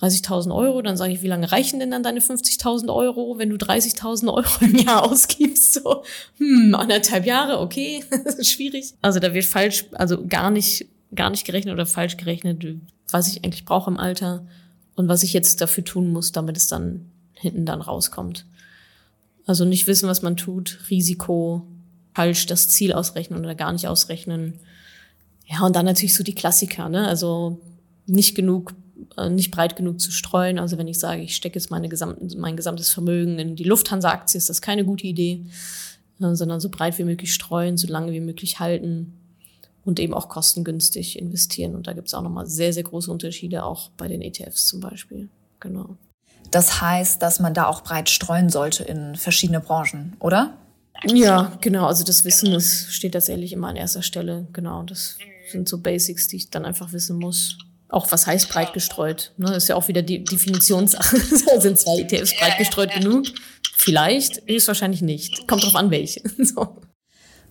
[0.00, 0.82] 30.000 Euro.
[0.82, 4.64] Dann sage ich, wie lange reichen denn dann deine 50.000 Euro, wenn du 30.000 Euro
[4.64, 5.74] im Jahr ausgibst?
[5.74, 6.04] So,
[6.38, 8.94] hm, anderthalb Jahre, okay, das ist schwierig.
[9.02, 12.64] Also da wird falsch, also gar nicht, gar nicht gerechnet oder falsch gerechnet,
[13.10, 14.46] was ich eigentlich brauche im Alter
[14.96, 18.46] und was ich jetzt dafür tun muss, damit es dann hinten dann rauskommt.
[19.46, 21.66] Also nicht wissen, was man tut, Risiko,
[22.14, 24.54] falsch das Ziel ausrechnen oder gar nicht ausrechnen.
[25.46, 27.06] Ja, und dann natürlich so die Klassiker, ne?
[27.06, 27.60] Also
[28.06, 28.74] nicht genug
[29.16, 30.58] äh, nicht breit genug zu streuen.
[30.58, 34.38] Also wenn ich sage, ich stecke jetzt meine gesamten, mein gesamtes Vermögen in die Lufthansa-Aktie,
[34.38, 35.44] ist das keine gute Idee,
[36.20, 39.12] äh, sondern so breit wie möglich streuen, so lange wie möglich halten
[39.86, 41.74] und eben auch kostengünstig investieren.
[41.74, 44.80] Und da gibt es auch nochmal sehr, sehr große Unterschiede, auch bei den ETFs zum
[44.80, 45.28] Beispiel.
[45.60, 45.96] Genau.
[46.50, 50.58] Das heißt, dass man da auch breit streuen sollte in verschiedene Branchen, oder?
[51.04, 51.86] Ja, genau.
[51.86, 54.46] Also das Wissen, das steht tatsächlich immer an erster Stelle.
[54.52, 54.82] Genau.
[54.82, 55.18] Das
[55.50, 57.58] sind so Basics, die ich dann einfach wissen muss.
[57.88, 59.32] Auch was heißt breit gestreut?
[59.36, 61.16] Ne, ist ja auch wieder die Definitionssache.
[61.60, 63.26] sind zwei ETFs breit gestreut genug?
[63.76, 65.46] Vielleicht, ist wahrscheinlich nicht.
[65.46, 66.22] Kommt drauf an, welche.
[66.44, 66.80] so.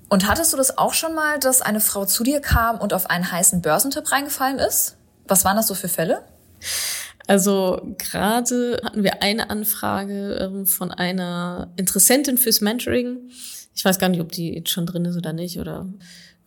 [0.09, 3.09] Und hattest du das auch schon mal, dass eine Frau zu dir kam und auf
[3.09, 4.97] einen heißen Börsentipp reingefallen ist?
[5.27, 6.23] Was waren das so für Fälle?
[7.27, 13.29] Also gerade hatten wir eine Anfrage ähm, von einer Interessentin fürs Mentoring.
[13.73, 15.59] Ich weiß gar nicht, ob die jetzt schon drin ist oder nicht.
[15.59, 15.87] Oder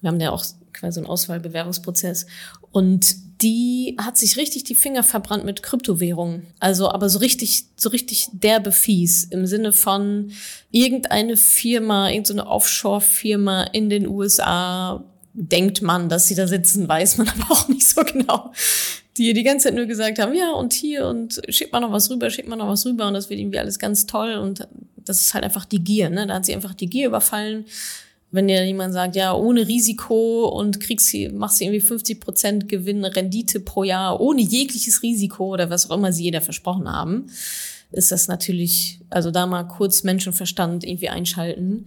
[0.00, 2.26] wir haben ja auch quasi einen Auswahlbewerbungsprozess.
[2.70, 6.46] Und die hat sich richtig die Finger verbrannt mit Kryptowährungen.
[6.58, 10.32] Also aber so richtig, so richtig derbe fies im Sinne von
[10.70, 17.28] irgendeine Firma, irgendeine Offshore-Firma in den USA denkt man, dass sie da sitzen, weiß man
[17.40, 18.52] aber auch nicht so genau.
[19.16, 22.10] Die die ganze Zeit nur gesagt haben, ja, und hier und schickt mal noch was
[22.10, 25.20] rüber, schickt mal noch was rüber und das wird irgendwie alles ganz toll und das
[25.20, 26.26] ist halt einfach die Gier, ne?
[26.26, 27.66] Da hat sie einfach die Gier überfallen
[28.30, 33.04] wenn dir jemand sagt, ja, ohne Risiko und kriegst, machst du irgendwie 50 Prozent Gewinn,
[33.04, 37.30] Rendite pro Jahr, ohne jegliches Risiko oder was auch immer sie jeder versprochen haben,
[37.90, 41.86] ist das natürlich, also da mal kurz Menschenverstand irgendwie einschalten.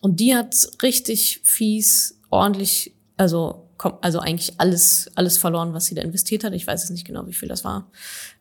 [0.00, 3.68] Und die hat richtig fies, ordentlich, also,
[4.00, 6.52] also eigentlich alles, alles verloren, was sie da investiert hat.
[6.52, 7.90] Ich weiß jetzt nicht genau, wie viel das war.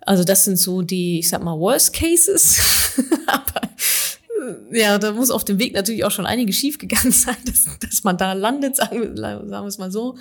[0.01, 2.59] Also das sind so die, ich sag mal, Worst Cases.
[3.27, 3.61] Aber
[4.71, 8.17] ja, da muss auf dem Weg natürlich auch schon einiges schiefgegangen sein, dass, dass man
[8.17, 10.17] da landet, sagen, sagen wir es mal so.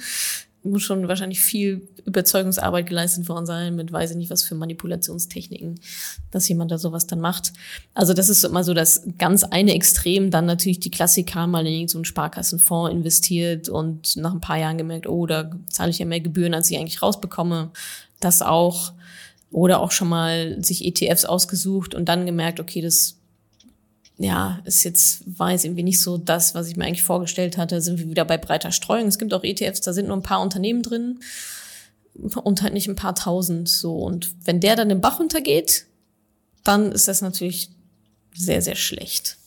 [0.62, 5.80] Muss schon wahrscheinlich viel Überzeugungsarbeit geleistet worden sein mit weiß ich nicht was für Manipulationstechniken,
[6.30, 7.54] dass jemand da sowas dann macht.
[7.94, 11.88] Also das ist immer so das ganz eine Extrem, dann natürlich die Klassiker mal in
[11.88, 16.04] so einen Sparkassenfonds investiert und nach ein paar Jahren gemerkt, oh, da zahle ich ja
[16.04, 17.70] mehr Gebühren, als ich eigentlich rausbekomme.
[18.20, 18.92] Das auch.
[19.52, 23.19] Oder auch schon mal sich ETFs ausgesucht und dann gemerkt, okay, das
[24.22, 27.80] ja, ist jetzt, war jetzt irgendwie nicht so das, was ich mir eigentlich vorgestellt hatte.
[27.80, 29.06] Sind wir wieder bei breiter Streuung.
[29.06, 31.20] Es gibt auch ETFs, da sind nur ein paar Unternehmen drin
[32.14, 33.96] und halt nicht ein paar tausend so.
[33.96, 35.87] Und wenn der dann im Bach untergeht,
[36.64, 37.70] dann ist das natürlich
[38.35, 39.38] sehr, sehr schlecht.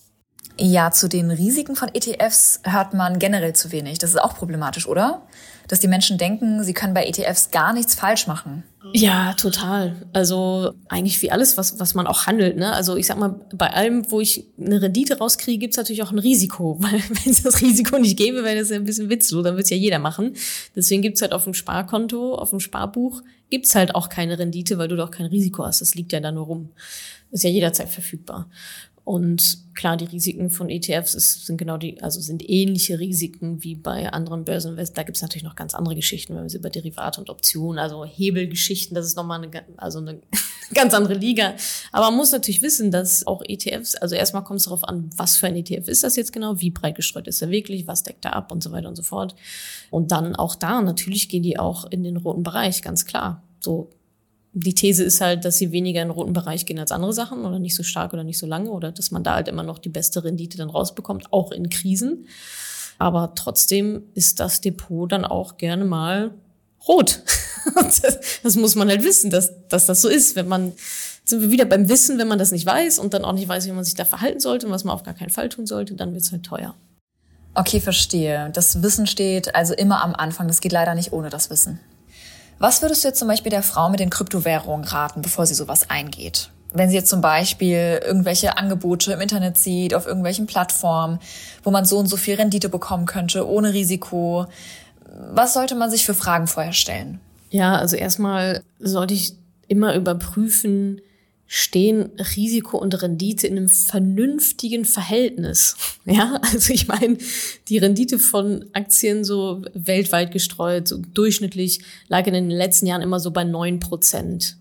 [0.59, 3.97] Ja, zu den Risiken von ETFs hört man generell zu wenig.
[3.97, 5.23] Das ist auch problematisch, oder?
[5.67, 8.63] Dass die Menschen denken, sie können bei ETFs gar nichts falsch machen.
[8.91, 9.95] Ja, total.
[10.11, 12.57] Also eigentlich wie alles, was, was man auch handelt.
[12.57, 12.71] Ne?
[12.71, 16.19] Also ich sag mal, bei allem, wo ich eine Rendite rauskriege, gibt's natürlich auch ein
[16.19, 16.77] Risiko.
[16.79, 19.43] Weil wenn es das Risiko nicht gäbe, wäre das ja ein bisschen witzlos.
[19.43, 20.35] Dann wird's ja jeder machen.
[20.75, 24.89] Deswegen gibt's halt auf dem Sparkonto, auf dem Sparbuch, gibt's halt auch keine Rendite, weil
[24.89, 25.81] du doch kein Risiko hast.
[25.81, 26.69] Das liegt ja da nur rum.
[27.31, 28.49] ist ja jederzeit verfügbar.
[29.05, 33.75] Und klar, die Risiken von ETFs ist, sind genau die, also sind ähnliche Risiken wie
[33.75, 34.77] bei anderen Börsen.
[34.77, 38.05] Da gibt es natürlich noch ganz andere Geschichten, wenn wir über Derivate und Optionen, also
[38.05, 40.21] Hebelgeschichten, das ist nochmal eine, also eine
[40.73, 41.53] ganz andere Liga.
[41.91, 45.35] Aber man muss natürlich wissen, dass auch ETFs, also erstmal kommt es darauf an, was
[45.35, 48.23] für ein ETF ist das jetzt genau, wie breit gestreut ist er wirklich, was deckt
[48.23, 49.35] er ab und so weiter und so fort.
[49.91, 53.43] Und dann auch da, natürlich gehen die auch in den roten Bereich, ganz klar.
[53.59, 53.89] So
[54.53, 57.45] die These ist halt, dass sie weniger in den roten Bereich gehen als andere Sachen
[57.45, 59.79] oder nicht so stark oder nicht so lange oder dass man da halt immer noch
[59.79, 62.27] die beste Rendite dann rausbekommt, auch in Krisen.
[62.99, 66.31] Aber trotzdem ist das Depot dann auch gerne mal
[66.87, 67.21] rot.
[67.75, 70.35] das, das, muss man halt wissen, dass, dass das so ist.
[70.35, 70.73] Wenn man,
[71.25, 73.65] sind wir wieder beim Wissen, wenn man das nicht weiß und dann auch nicht weiß,
[73.65, 75.95] wie man sich da verhalten sollte und was man auf gar keinen Fall tun sollte,
[75.95, 76.75] dann wird es halt teuer.
[77.55, 78.51] Okay, verstehe.
[78.53, 80.47] Das Wissen steht also immer am Anfang.
[80.47, 81.79] Das geht leider nicht ohne das Wissen.
[82.59, 85.89] Was würdest du jetzt zum Beispiel der Frau mit den Kryptowährungen raten, bevor sie sowas
[85.89, 86.49] eingeht?
[86.71, 91.19] Wenn sie jetzt zum Beispiel irgendwelche Angebote im Internet sieht, auf irgendwelchen Plattformen,
[91.63, 94.47] wo man so und so viel Rendite bekommen könnte, ohne Risiko,
[95.31, 97.19] was sollte man sich für Fragen vorher stellen?
[97.51, 99.35] Ja, also erstmal sollte ich
[99.67, 101.01] immer überprüfen,
[101.55, 105.75] stehen Risiko und Rendite in einem vernünftigen Verhältnis.
[106.03, 107.19] Ja, also ich meine,
[107.67, 113.19] die Rendite von Aktien so weltweit gestreut, so durchschnittlich lag in den letzten Jahren immer
[113.19, 114.57] so bei neun Prozent.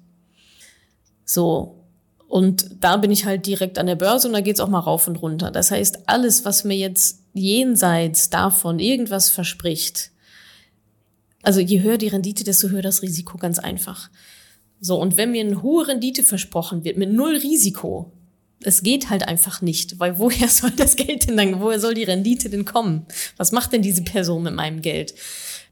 [1.24, 1.82] So.
[2.28, 5.08] Und da bin ich halt direkt an der Börse und da geht's auch mal rauf
[5.08, 5.50] und runter.
[5.50, 10.10] Das heißt, alles, was mir jetzt jenseits davon irgendwas verspricht,
[11.40, 14.10] also je höher die Rendite, desto höher das Risiko, ganz einfach.
[14.84, 18.12] So, und wenn mir eine hohe Rendite versprochen wird mit null Risiko,
[18.64, 22.02] es geht halt einfach nicht, weil woher soll das Geld denn dann, woher soll die
[22.02, 23.06] Rendite denn kommen?
[23.36, 25.14] Was macht denn diese Person mit meinem Geld?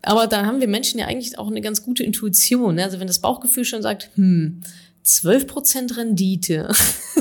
[0.03, 2.77] Aber da haben wir Menschen ja eigentlich auch eine ganz gute Intuition.
[2.77, 2.85] Ne?
[2.85, 4.61] Also wenn das Bauchgefühl schon sagt, hm,
[5.05, 6.73] 12% Rendite,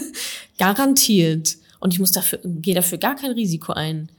[0.60, 4.10] garantiert, und ich muss dafür, gehe dafür gar kein Risiko ein.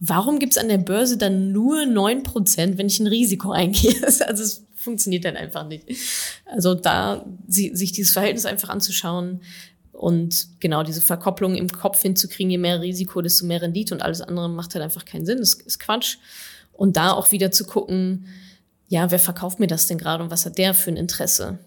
[0.00, 3.94] Warum gibt's an der Börse dann nur 9%, wenn ich ein Risiko eingehe?
[4.02, 5.84] Also es funktioniert dann einfach nicht.
[6.46, 9.42] Also da sich dieses Verhältnis einfach anzuschauen
[9.92, 14.22] und genau diese Verkopplung im Kopf hinzukriegen, je mehr Risiko, desto mehr Rendite und alles
[14.22, 15.38] andere macht halt einfach keinen Sinn.
[15.38, 16.16] Das ist Quatsch.
[16.72, 18.24] Und da auch wieder zu gucken,
[18.88, 21.58] ja, wer verkauft mir das denn gerade und was hat der für ein Interesse?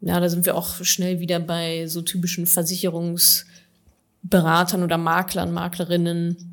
[0.00, 6.51] Ja, da sind wir auch schnell wieder bei so typischen Versicherungsberatern oder Maklern, Maklerinnen,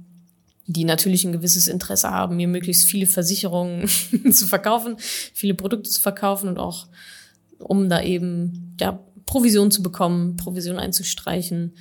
[0.72, 3.90] die natürlich ein gewisses Interesse haben, mir möglichst viele Versicherungen
[4.32, 4.98] zu verkaufen,
[5.34, 6.88] viele Produkte zu verkaufen und auch
[7.58, 11.74] um da eben ja, Provision zu bekommen, Provision einzustreichen.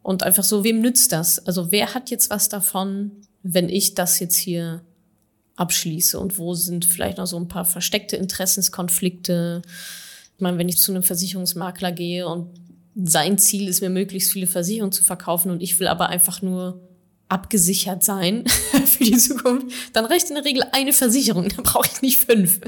[0.00, 1.46] Und einfach so, wem nützt das?
[1.46, 4.82] Also wer hat jetzt was davon, wenn ich das jetzt hier
[5.56, 6.18] abschließe?
[6.18, 9.60] Und wo sind vielleicht noch so ein paar versteckte Interessenskonflikte?
[10.36, 12.48] Ich meine, wenn ich zu einem Versicherungsmakler gehe und
[13.04, 16.80] sein Ziel ist mir möglichst viele Versicherungen zu verkaufen und ich will aber einfach nur
[17.32, 18.44] abgesichert sein
[18.84, 22.60] für die Zukunft, dann reicht in der Regel eine Versicherung, dann brauche ich nicht fünf.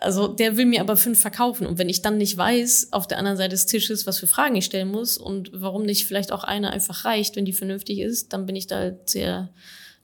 [0.00, 1.66] Also der will mir aber fünf verkaufen.
[1.66, 4.56] Und wenn ich dann nicht weiß, auf der anderen Seite des Tisches, was für Fragen
[4.56, 8.32] ich stellen muss und warum nicht vielleicht auch eine einfach reicht, wenn die vernünftig ist,
[8.32, 9.50] dann bin ich da halt sehr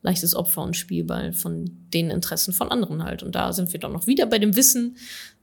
[0.02, 1.64] leichtes Opfer und Spielball von
[1.94, 3.22] den Interessen von anderen halt.
[3.22, 4.98] Und da sind wir dann noch wieder bei dem Wissen,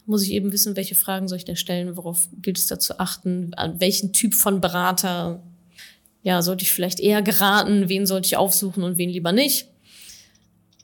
[0.06, 3.00] muss ich eben wissen, welche Fragen soll ich da stellen, worauf gilt es da zu
[3.00, 5.44] achten, an welchen Typ von Berater
[6.24, 9.68] ja, sollte ich vielleicht eher geraten, wen sollte ich aufsuchen und wen lieber nicht.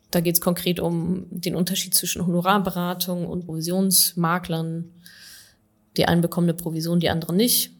[0.09, 4.91] Da geht es konkret um den Unterschied zwischen Honorarberatung und Provisionsmaklern.
[5.97, 7.71] Die einen bekommen eine Provision, die anderen nicht.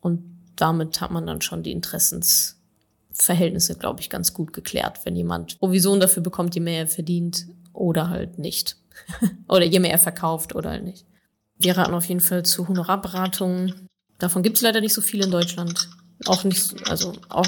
[0.00, 0.22] Und
[0.56, 5.00] damit hat man dann schon die Interessensverhältnisse, glaube ich, ganz gut geklärt.
[5.04, 8.76] Wenn jemand Provision dafür bekommt, je mehr er verdient oder halt nicht.
[9.48, 11.04] oder je mehr er verkauft oder halt nicht.
[11.58, 13.88] Wir raten auf jeden Fall zu Honorarberatungen.
[14.18, 15.88] Davon gibt es leider nicht so viel in Deutschland
[16.26, 17.46] auch nicht, also auch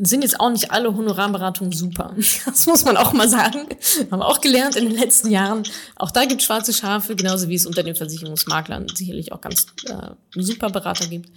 [0.00, 2.14] sind jetzt auch nicht alle Honorarberatungen super.
[2.46, 3.66] Das muss man auch mal sagen.
[4.10, 5.64] Haben wir auch gelernt in den letzten Jahren.
[5.96, 9.66] Auch da gibt es schwarze Schafe, genauso wie es unter den Versicherungsmaklern sicherlich auch ganz
[9.86, 11.30] äh, super Berater gibt.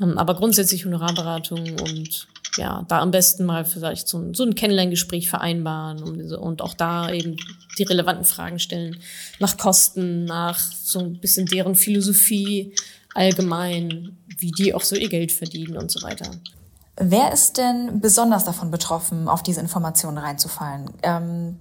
[0.00, 4.54] Ähm, aber grundsätzlich Honorarberatung und ja, da am besten mal vielleicht so ein, so ein
[4.54, 7.36] Kennenlerngespräch vereinbaren und, und auch da eben
[7.78, 8.96] die relevanten Fragen stellen.
[9.38, 12.74] Nach Kosten, nach so ein bisschen deren Philosophie
[13.18, 16.30] allgemein, wie die auch so ihr Geld verdienen und so weiter.
[16.96, 20.90] Wer ist denn besonders davon betroffen, auf diese Informationen reinzufallen?
[21.02, 21.56] Ähm,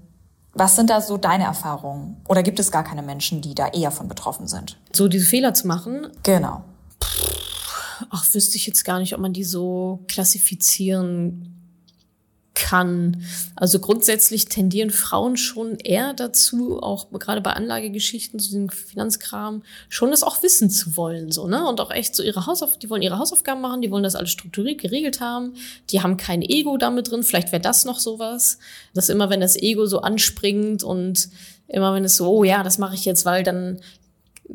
[0.54, 2.17] was sind da so deine Erfahrungen?
[2.28, 4.78] Oder gibt es gar keine Menschen, die da eher von betroffen sind?
[4.93, 6.08] So diese Fehler zu machen?
[6.24, 6.63] Genau.
[8.10, 11.57] Ach, wüsste ich jetzt gar nicht, ob man die so klassifizieren
[12.58, 13.24] kann.
[13.56, 20.10] Also grundsätzlich tendieren Frauen schon eher dazu, auch gerade bei Anlagegeschichten, zu diesem Finanzkram, schon
[20.10, 21.67] das auch wissen zu wollen, so, ne?
[21.67, 24.32] Und auch echt so ihre Hausaufgaben, die wollen ihre Hausaufgaben machen, die wollen das alles
[24.32, 25.54] strukturiert, geregelt haben,
[25.91, 28.58] die haben kein Ego damit drin, vielleicht wäre das noch sowas,
[28.96, 31.30] dass immer, wenn das Ego so anspringt und
[31.67, 33.80] immer wenn es so, oh ja, das mache ich jetzt, weil dann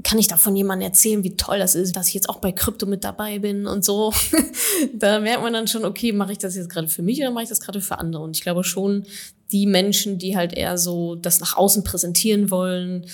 [0.03, 2.87] kann ich davon jemandem erzählen, wie toll das ist, dass ich jetzt auch bei Krypto
[2.87, 4.13] mit dabei bin und so.
[4.95, 7.45] da merkt man dann schon, okay, mache ich das jetzt gerade für mich oder mache
[7.45, 8.23] ich das gerade für andere?
[8.23, 9.05] Und ich glaube schon,
[9.51, 13.05] die Menschen, die halt eher so das nach außen präsentieren wollen,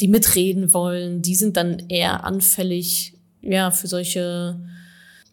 [0.00, 4.60] die mitreden wollen, die sind dann eher anfällig, ja, für solche,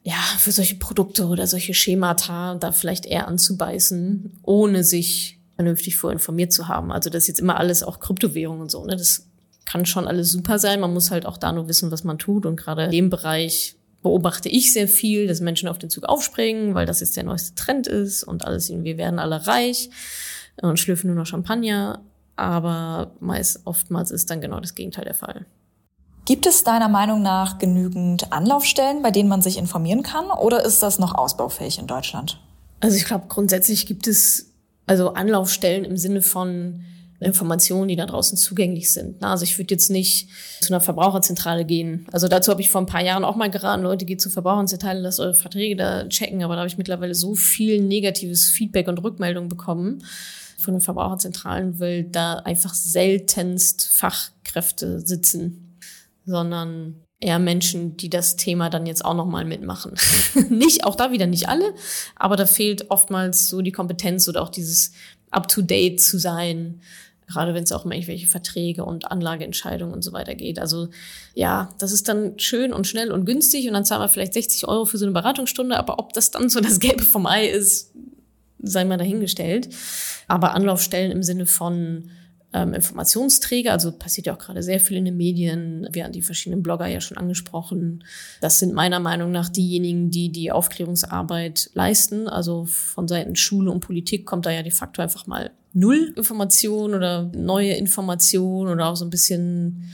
[0.03, 6.53] ja, für solche Produkte oder solche Schemata da vielleicht eher anzubeißen, ohne sich vernünftig vorinformiert
[6.53, 6.93] zu haben.
[6.93, 8.95] Also das ist jetzt immer alles auch Kryptowährung und so, ne?
[8.95, 9.27] Das
[9.65, 10.79] kann schon alles super sein.
[10.79, 12.45] Man muss halt auch da nur wissen, was man tut.
[12.45, 16.75] Und gerade in dem Bereich beobachte ich sehr viel, dass Menschen auf den Zug aufspringen,
[16.75, 19.89] weil das jetzt der neueste Trend ist und alles, wir werden alle reich
[20.61, 22.01] und schlürfen nur noch Champagner.
[22.35, 25.45] Aber meist, oftmals ist dann genau das Gegenteil der Fall.
[26.25, 30.81] Gibt es deiner Meinung nach genügend Anlaufstellen, bei denen man sich informieren kann, oder ist
[30.81, 32.39] das noch ausbaufähig in Deutschland?
[32.79, 34.51] Also ich glaube, grundsätzlich gibt es
[34.85, 36.83] also Anlaufstellen im Sinne von
[37.23, 39.23] Informationen, die da draußen zugänglich sind.
[39.23, 40.29] Also ich würde jetzt nicht
[40.61, 42.05] zu einer Verbraucherzentrale gehen.
[42.11, 44.99] Also dazu habe ich vor ein paar Jahren auch mal geraten, Leute, geht zur Verbraucherzentrale,
[44.99, 46.43] lasst eure Verträge da checken.
[46.43, 50.03] Aber da habe ich mittlerweile so viel negatives Feedback und Rückmeldung bekommen
[50.57, 55.77] von den Verbraucherzentralen, weil da einfach seltenst Fachkräfte sitzen,
[56.25, 59.93] sondern eher Menschen, die das Thema dann jetzt auch nochmal mitmachen.
[60.49, 61.73] nicht, auch da wieder nicht alle,
[62.15, 64.91] aber da fehlt oftmals so die Kompetenz oder auch dieses
[65.31, 66.81] up-to-date zu sein,
[67.27, 70.59] gerade wenn es auch um irgendwelche Verträge und Anlageentscheidungen und so weiter geht.
[70.59, 70.89] Also
[71.33, 74.67] ja, das ist dann schön und schnell und günstig und dann zahlen wir vielleicht 60
[74.67, 77.91] Euro für so eine Beratungsstunde, aber ob das dann so das Gelbe vom Ei ist,
[78.61, 79.69] sei mal dahingestellt.
[80.27, 82.09] Aber Anlaufstellen im Sinne von
[82.53, 83.71] ähm, Informationsträger.
[83.71, 85.87] Also passiert ja auch gerade sehr viel in den Medien.
[85.91, 88.03] Wir haben die verschiedenen Blogger ja schon angesprochen.
[88.41, 92.27] Das sind meiner Meinung nach diejenigen, die die Aufklärungsarbeit leisten.
[92.27, 96.93] Also von Seiten Schule und Politik kommt da ja de facto einfach mal null Information
[96.93, 99.91] oder neue Information oder auch so ein bisschen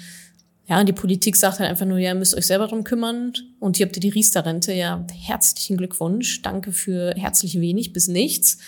[0.70, 3.34] ja, die Politik sagt halt einfach nur, ja, müsst euch selber drum kümmern.
[3.60, 4.72] Und hier habt ihr die Riester-Rente.
[4.72, 6.44] Ja, herzlichen Glückwunsch.
[6.44, 8.60] Danke für herzlich wenig bis nichts.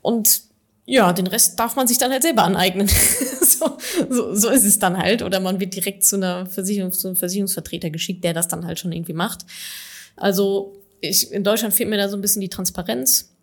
[0.00, 0.44] Und
[0.90, 2.88] ja, den Rest darf man sich dann halt selber aneignen.
[3.40, 3.76] so,
[4.08, 5.22] so, so ist es dann halt.
[5.22, 8.80] Oder man wird direkt zu einer Versicherung, zu einem Versicherungsvertreter geschickt, der das dann halt
[8.80, 9.46] schon irgendwie macht.
[10.16, 13.36] Also ich, in Deutschland fehlt mir da so ein bisschen die Transparenz.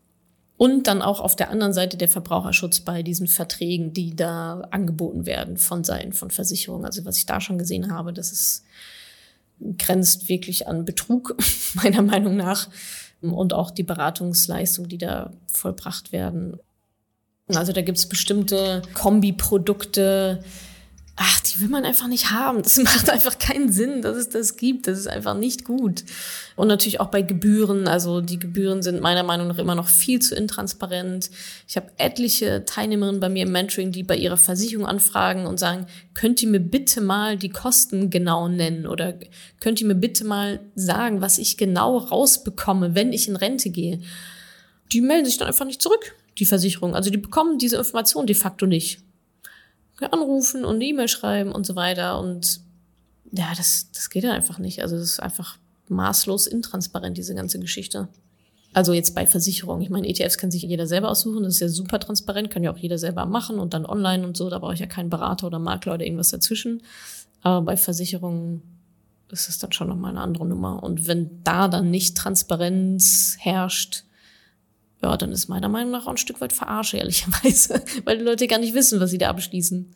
[0.58, 5.26] Und dann auch auf der anderen Seite der Verbraucherschutz bei diesen Verträgen, die da angeboten
[5.26, 6.86] werden von Seiten von Versicherungen.
[6.86, 8.66] Also was ich da schon gesehen habe, das ist
[9.78, 11.38] grenzt wirklich an Betrug,
[11.76, 12.68] meiner Meinung nach.
[13.22, 16.58] Und auch die Beratungsleistung, die da vollbracht werden.
[17.56, 20.44] Also da gibt's bestimmte Kombiprodukte,
[21.16, 22.62] ach, die will man einfach nicht haben.
[22.62, 24.88] Das macht einfach keinen Sinn, dass es das gibt.
[24.88, 26.04] Das ist einfach nicht gut.
[26.56, 27.88] Und natürlich auch bei Gebühren.
[27.88, 31.32] Also die Gebühren sind meiner Meinung nach immer noch viel zu intransparent.
[31.68, 35.88] Ich habe etliche Teilnehmerinnen bei mir im Mentoring, die bei ihrer Versicherung anfragen und sagen,
[36.14, 39.14] könnt ihr mir bitte mal die Kosten genau nennen oder
[39.60, 44.02] könnt ihr mir bitte mal sagen, was ich genau rausbekomme, wenn ich in Rente gehe.
[44.92, 46.96] Die melden sich dann einfach nicht zurück, die Versicherung.
[46.96, 49.02] Also die bekommen diese Information de facto nicht
[50.00, 52.20] anrufen und E-Mail schreiben und so weiter.
[52.20, 52.62] Und
[53.32, 54.82] ja, das, das geht ja einfach nicht.
[54.82, 55.58] Also das ist einfach
[55.90, 58.08] maßlos intransparent, diese ganze Geschichte.
[58.74, 59.82] Also jetzt bei Versicherungen.
[59.82, 61.44] Ich meine, ETFs kann sich jeder selber aussuchen.
[61.44, 64.38] Das ist ja super transparent, kann ja auch jeder selber machen und dann online und
[64.38, 64.50] so.
[64.50, 66.84] Da brauche ich ja keinen Berater oder Makler oder irgendwas dazwischen.
[67.42, 68.62] Aber bei Versicherungen
[69.32, 70.84] ist es dann schon nochmal eine andere Nummer.
[70.84, 74.04] Und wenn da dann nicht Transparenz herrscht,
[75.02, 78.48] ja, dann ist meiner Meinung nach auch ein Stück weit verarsche, ehrlicherweise, weil die Leute
[78.48, 79.94] gar nicht wissen, was sie da abschließen.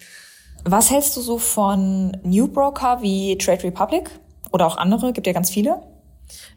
[0.63, 4.09] Was hältst du so von New Broker wie Trade Republic
[4.51, 5.11] oder auch andere?
[5.11, 5.81] Gibt ja ganz viele.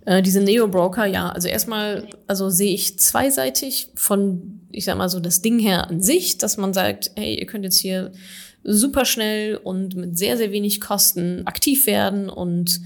[0.04, 1.30] Äh, diese Neo-Broker, ja.
[1.30, 6.02] Also erstmal, also sehe ich zweiseitig von, ich sag mal so, das Ding her an
[6.02, 8.12] sich, dass man sagt, hey, ihr könnt jetzt hier
[8.62, 12.80] super schnell und mit sehr, sehr wenig Kosten aktiv werden und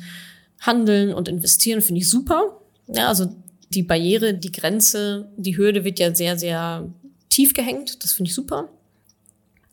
[0.60, 2.60] handeln und investieren, finde ich super.
[2.86, 3.28] Ja, also
[3.70, 6.88] die Barriere, die Grenze, die Hürde wird ja sehr, sehr
[7.28, 8.02] tief gehängt.
[8.02, 8.68] Das finde ich super.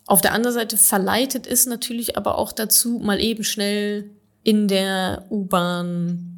[0.08, 4.12] Auf der anderen Seite verleitet es natürlich aber auch dazu, mal eben schnell
[4.44, 6.32] in der U-Bahn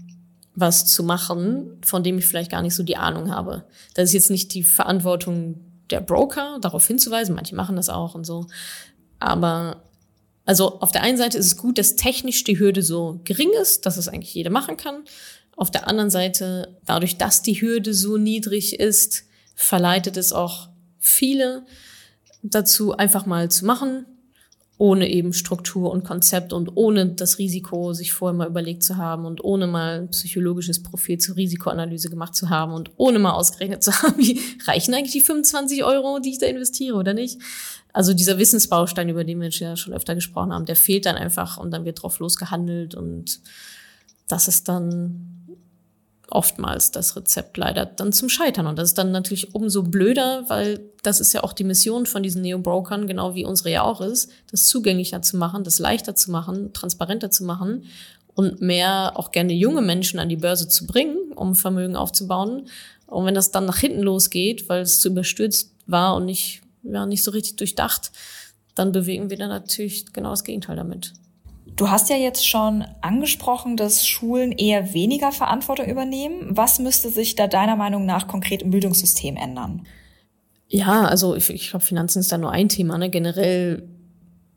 [0.55, 3.65] was zu machen, von dem ich vielleicht gar nicht so die Ahnung habe.
[3.93, 7.35] Das ist jetzt nicht die Verantwortung der Broker, darauf hinzuweisen.
[7.35, 8.47] Manche machen das auch und so.
[9.19, 9.83] Aber
[10.45, 13.85] also auf der einen Seite ist es gut, dass technisch die Hürde so gering ist,
[13.85, 15.03] dass es eigentlich jeder machen kann.
[15.57, 19.23] Auf der anderen Seite, dadurch, dass die Hürde so niedrig ist,
[19.55, 21.65] verleitet es auch viele
[22.43, 24.05] dazu, einfach mal zu machen,
[24.77, 29.25] ohne eben Struktur und Konzept und ohne das Risiko sich vorher mal überlegt zu haben
[29.25, 33.81] und ohne mal ein psychologisches Profil zur Risikoanalyse gemacht zu haben und ohne mal ausgerechnet
[33.81, 37.41] zu haben, wie reichen eigentlich die 25 Euro, die ich da investiere oder nicht.
[37.93, 41.57] Also dieser Wissensbaustein, über den wir ja schon öfter gesprochen haben, der fehlt dann einfach
[41.57, 43.39] und dann wird drauf losgehandelt und
[44.27, 45.36] das ist dann
[46.29, 48.67] oftmals das Rezept leider dann zum Scheitern.
[48.67, 52.23] Und das ist dann natürlich umso blöder, weil das ist ja auch die Mission von
[52.23, 56.31] diesen Neo-Brokern, genau wie unsere ja auch ist, das zugänglicher zu machen, das leichter zu
[56.31, 57.85] machen, transparenter zu machen
[58.35, 62.67] und mehr auch gerne junge Menschen an die Börse zu bringen, um Vermögen aufzubauen.
[63.07, 67.05] Und wenn das dann nach hinten losgeht, weil es zu überstürzt war und nicht, ja,
[67.05, 68.11] nicht so richtig durchdacht,
[68.75, 71.13] dann bewegen wir dann natürlich genau das Gegenteil damit.
[71.77, 76.47] Du hast ja jetzt schon angesprochen, dass Schulen eher weniger Verantwortung übernehmen.
[76.49, 79.85] Was müsste sich da deiner Meinung nach konkret im Bildungssystem ändern?
[80.67, 83.11] Ja, also ich, ich glaube, Finanzen ist da nur ein Thema, ne?
[83.11, 83.87] Generell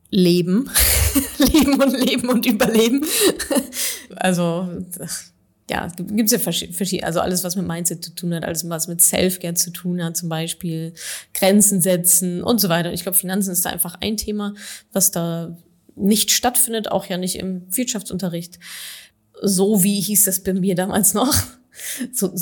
[0.08, 0.70] Leben.
[1.38, 3.04] leben und Leben und Überleben.
[4.16, 4.68] also,
[5.70, 9.02] ja, gibt's ja verschiedene, also alles, was mit Mindset zu tun hat, alles, was mit
[9.02, 10.94] Self-Care zu tun hat, zum Beispiel
[11.34, 12.94] Grenzen setzen und so weiter.
[12.94, 14.54] Ich glaube, Finanzen ist da einfach ein Thema,
[14.92, 15.54] was da
[16.00, 18.58] nicht stattfindet, auch ja nicht im Wirtschaftsunterricht.
[19.42, 21.34] So wie hieß das bei mir damals noch.
[22.12, 22.34] So,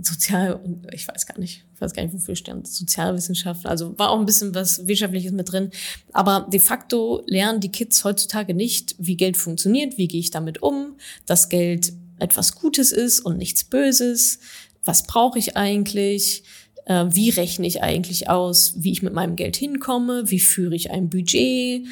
[0.00, 0.60] sozial,
[0.92, 4.24] ich weiß gar nicht, ich weiß gar nicht, wofür stand, Sozialwissenschaften, also war auch ein
[4.26, 5.70] bisschen was Wirtschaftliches mit drin.
[6.12, 10.62] Aber de facto lernen die Kids heutzutage nicht, wie Geld funktioniert, wie gehe ich damit
[10.62, 14.38] um, dass Geld etwas Gutes ist und nichts Böses,
[14.84, 16.44] was brauche ich eigentlich,
[16.86, 20.90] äh, wie rechne ich eigentlich aus, wie ich mit meinem Geld hinkomme, wie führe ich
[20.90, 21.86] ein Budget,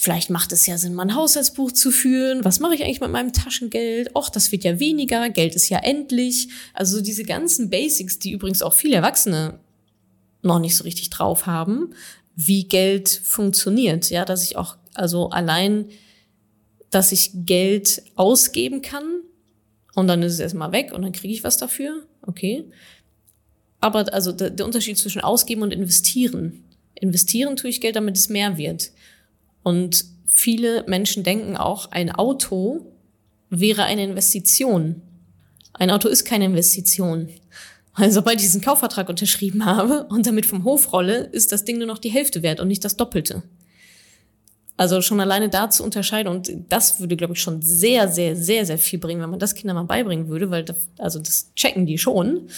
[0.00, 2.44] Vielleicht macht es ja Sinn, mal ein Haushaltsbuch zu führen.
[2.44, 4.14] Was mache ich eigentlich mit meinem Taschengeld?
[4.14, 5.28] Och, das wird ja weniger.
[5.28, 6.50] Geld ist ja endlich.
[6.72, 9.58] Also diese ganzen Basics, die übrigens auch viele Erwachsene
[10.40, 11.94] noch nicht so richtig drauf haben,
[12.36, 14.08] wie Geld funktioniert.
[14.08, 15.86] Ja, dass ich auch, also allein,
[16.90, 19.22] dass ich Geld ausgeben kann
[19.96, 22.06] und dann ist es erstmal weg und dann kriege ich was dafür.
[22.22, 22.70] Okay.
[23.80, 26.62] Aber also der Unterschied zwischen ausgeben und investieren.
[26.94, 28.92] Investieren tue ich Geld, damit es mehr wird.
[29.62, 32.86] Und viele Menschen denken auch, ein Auto
[33.50, 35.02] wäre eine Investition.
[35.72, 37.28] Ein Auto ist keine Investition.
[37.94, 41.78] Also sobald ich diesen Kaufvertrag unterschrieben habe und damit vom Hof rolle, ist das Ding
[41.78, 43.42] nur noch die Hälfte wert und nicht das Doppelte.
[44.76, 48.64] Also schon alleine da zu unterscheiden und das würde, glaube ich, schon sehr, sehr, sehr,
[48.64, 51.84] sehr viel bringen, wenn man das Kindern mal beibringen würde, weil das, also das checken
[51.84, 52.48] die schon.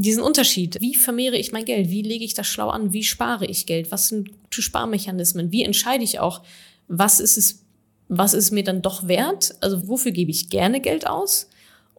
[0.00, 3.46] Diesen Unterschied, wie vermehre ich mein Geld, wie lege ich das schlau an, wie spare
[3.46, 6.42] ich Geld, was sind gute Sparmechanismen, wie entscheide ich auch,
[6.86, 7.64] was ist es,
[8.06, 11.48] was ist mir dann doch wert, also wofür gebe ich gerne Geld aus?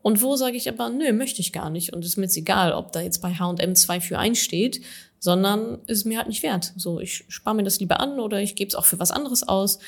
[0.02, 1.92] Und wo sage ich aber, nö, möchte ich gar nicht.
[1.92, 4.80] Und ist mir jetzt egal, ob da jetzt bei H&M 2 für 1 steht,
[5.20, 6.72] sondern ist mir halt nicht wert.
[6.78, 9.46] So, ich spare mir das lieber an oder ich gebe es auch für was anderes
[9.46, 9.80] aus.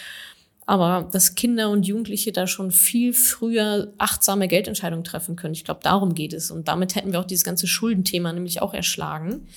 [0.65, 5.81] Aber dass Kinder und Jugendliche da schon viel früher achtsame Geldentscheidungen treffen können, ich glaube,
[5.83, 6.51] darum geht es.
[6.51, 9.47] Und damit hätten wir auch dieses ganze Schuldenthema nämlich auch erschlagen,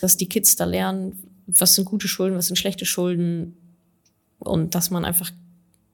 [0.00, 3.56] dass die Kids da lernen, was sind gute Schulden, was sind schlechte Schulden
[4.38, 5.30] und dass man einfach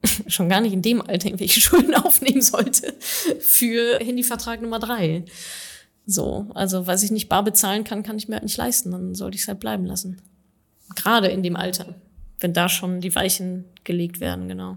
[0.29, 2.95] schon gar nicht in dem Alter irgendwelche Schulden aufnehmen sollte
[3.41, 5.25] für Handyvertrag Nummer drei.
[6.07, 8.91] So, also was ich nicht bar bezahlen kann, kann ich mir halt nicht leisten.
[8.93, 10.21] Dann sollte ich es halt bleiben lassen.
[10.97, 11.95] Gerade in dem Alter,
[12.41, 14.77] wenn da schon die Weichen gelegt werden, genau.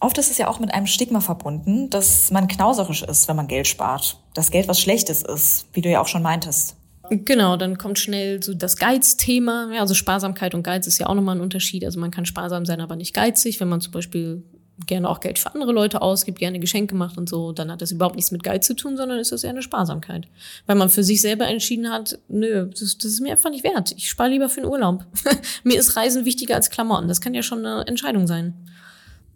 [0.00, 3.48] Oft ist es ja auch mit einem Stigma verbunden, dass man knauserisch ist, wenn man
[3.48, 4.18] Geld spart.
[4.32, 6.76] Das Geld was Schlechtes ist, wie du ja auch schon meintest.
[7.10, 9.70] Genau, dann kommt schnell so das Geizthema.
[9.74, 11.84] Ja, also Sparsamkeit und Geiz ist ja auch nochmal ein Unterschied.
[11.84, 13.60] Also man kann sparsam sein, aber nicht geizig.
[13.60, 14.44] Wenn man zum Beispiel
[14.86, 17.92] gerne auch Geld für andere Leute ausgibt, gerne Geschenke macht und so, dann hat das
[17.92, 20.26] überhaupt nichts mit Geld zu tun, sondern ist das eher eine Sparsamkeit.
[20.66, 23.92] Weil man für sich selber entschieden hat, nö, das, das ist mir einfach nicht wert.
[23.96, 25.04] Ich spare lieber für den Urlaub.
[25.64, 27.08] mir ist Reisen wichtiger als Klamotten.
[27.08, 28.54] Das kann ja schon eine Entscheidung sein.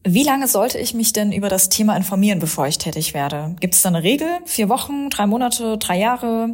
[0.07, 3.57] Wie lange sollte ich mich denn über das Thema informieren, bevor ich tätig werde?
[3.61, 4.29] Gibt es da eine Regel?
[4.45, 6.51] Vier Wochen, drei Monate, drei Jahre?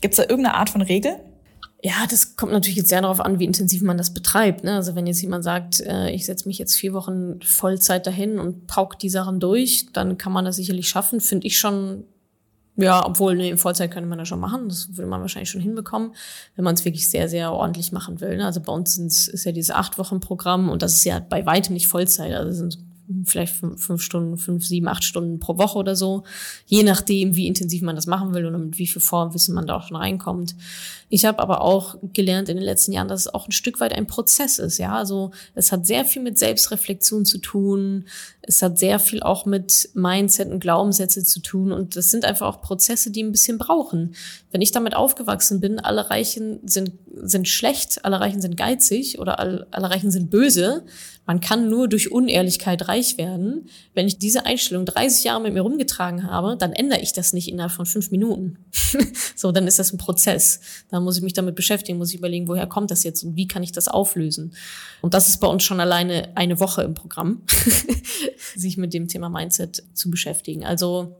[0.00, 1.18] Gibt es da irgendeine Art von Regel?
[1.86, 4.64] Ja, das kommt natürlich jetzt sehr darauf an, wie intensiv man das betreibt.
[4.64, 4.76] Ne?
[4.76, 8.66] Also wenn jetzt jemand sagt, äh, ich setze mich jetzt vier Wochen Vollzeit dahin und
[8.66, 11.20] paukt die Sachen durch, dann kann man das sicherlich schaffen.
[11.20, 12.04] Finde ich schon,
[12.76, 14.70] ja, obwohl ne, in Vollzeit könnte man das schon machen.
[14.70, 16.14] Das würde man wahrscheinlich schon hinbekommen,
[16.56, 18.38] wenn man es wirklich sehr, sehr ordentlich machen will.
[18.38, 18.46] Ne?
[18.46, 21.44] Also bei uns sind's, ist ja dieses acht Wochen Programm und das ist ja bei
[21.44, 22.32] weitem nicht Vollzeit.
[22.32, 22.78] Also sind
[23.24, 26.24] vielleicht fünf, fünf Stunden, fünf, sieben, acht Stunden pro Woche oder so.
[26.66, 29.76] Je nachdem, wie intensiv man das machen will und mit wie viel Vorwissen man da
[29.76, 30.54] auch schon reinkommt.
[31.08, 33.92] Ich habe aber auch gelernt in den letzten Jahren, dass es auch ein Stück weit
[33.92, 34.78] ein Prozess ist.
[34.78, 38.06] Ja, also es hat sehr viel mit Selbstreflexion zu tun.
[38.42, 41.72] Es hat sehr viel auch mit Mindset und Glaubenssätze zu tun.
[41.72, 44.14] Und das sind einfach auch Prozesse, die ein bisschen brauchen.
[44.50, 49.38] Wenn ich damit aufgewachsen bin, alle Reichen sind, sind schlecht, alle Reichen sind geizig oder
[49.38, 50.84] alle, alle Reichen sind böse.
[51.26, 53.68] Man kann nur durch Unehrlichkeit reich werden.
[53.94, 57.48] Wenn ich diese Einstellung 30 Jahre mit mir rumgetragen habe, dann ändere ich das nicht
[57.48, 58.58] innerhalb von fünf Minuten.
[59.36, 60.60] so, dann ist das ein Prozess.
[60.90, 63.48] Dann muss ich mich damit beschäftigen, muss ich überlegen, woher kommt das jetzt und wie
[63.48, 64.54] kann ich das auflösen.
[65.00, 67.42] Und das ist bei uns schon alleine eine Woche im Programm,
[68.54, 70.64] sich mit dem Thema Mindset zu beschäftigen.
[70.64, 71.16] Also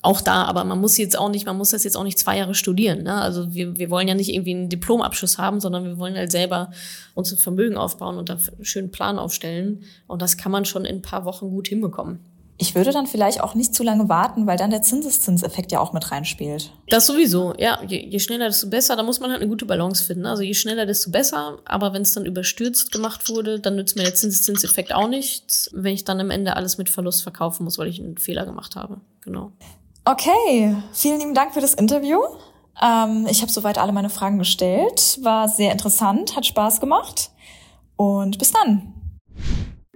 [0.00, 2.38] auch da, aber man muss jetzt auch nicht, man muss das jetzt auch nicht zwei
[2.38, 3.02] Jahre studieren.
[3.02, 3.14] Ne?
[3.14, 6.70] Also wir, wir wollen ja nicht irgendwie einen Diplomabschluss haben, sondern wir wollen halt selber
[7.14, 9.82] unser Vermögen aufbauen und da einen schönen Plan aufstellen.
[10.06, 12.20] Und das kann man schon in ein paar Wochen gut hinbekommen.
[12.60, 15.92] Ich würde dann vielleicht auch nicht zu lange warten, weil dann der Zinseszinseffekt ja auch
[15.92, 16.72] mit reinspielt.
[16.88, 17.80] Das sowieso, ja.
[17.86, 18.96] Je, je schneller, desto besser.
[18.96, 20.26] Da muss man halt eine gute Balance finden.
[20.26, 21.58] Also je schneller, desto besser.
[21.64, 25.94] Aber wenn es dann überstürzt gemacht wurde, dann nützt mir der Zinseszinseffekt auch nichts, wenn
[25.94, 29.00] ich dann am Ende alles mit Verlust verkaufen muss, weil ich einen Fehler gemacht habe.
[29.20, 29.52] Genau.
[30.10, 32.18] Okay, vielen lieben Dank für das Interview.
[32.82, 35.18] Ähm, ich habe soweit alle meine Fragen gestellt.
[35.20, 37.30] War sehr interessant, hat Spaß gemacht.
[37.96, 38.94] Und bis dann.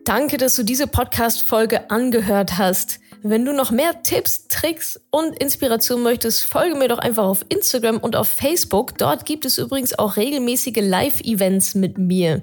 [0.05, 3.01] Danke, dass du diese Podcast-Folge angehört hast.
[3.23, 7.97] Wenn du noch mehr Tipps, Tricks und Inspiration möchtest, folge mir doch einfach auf Instagram
[7.97, 8.99] und auf Facebook.
[8.99, 12.43] Dort gibt es übrigens auch regelmäßige Live-Events mit mir.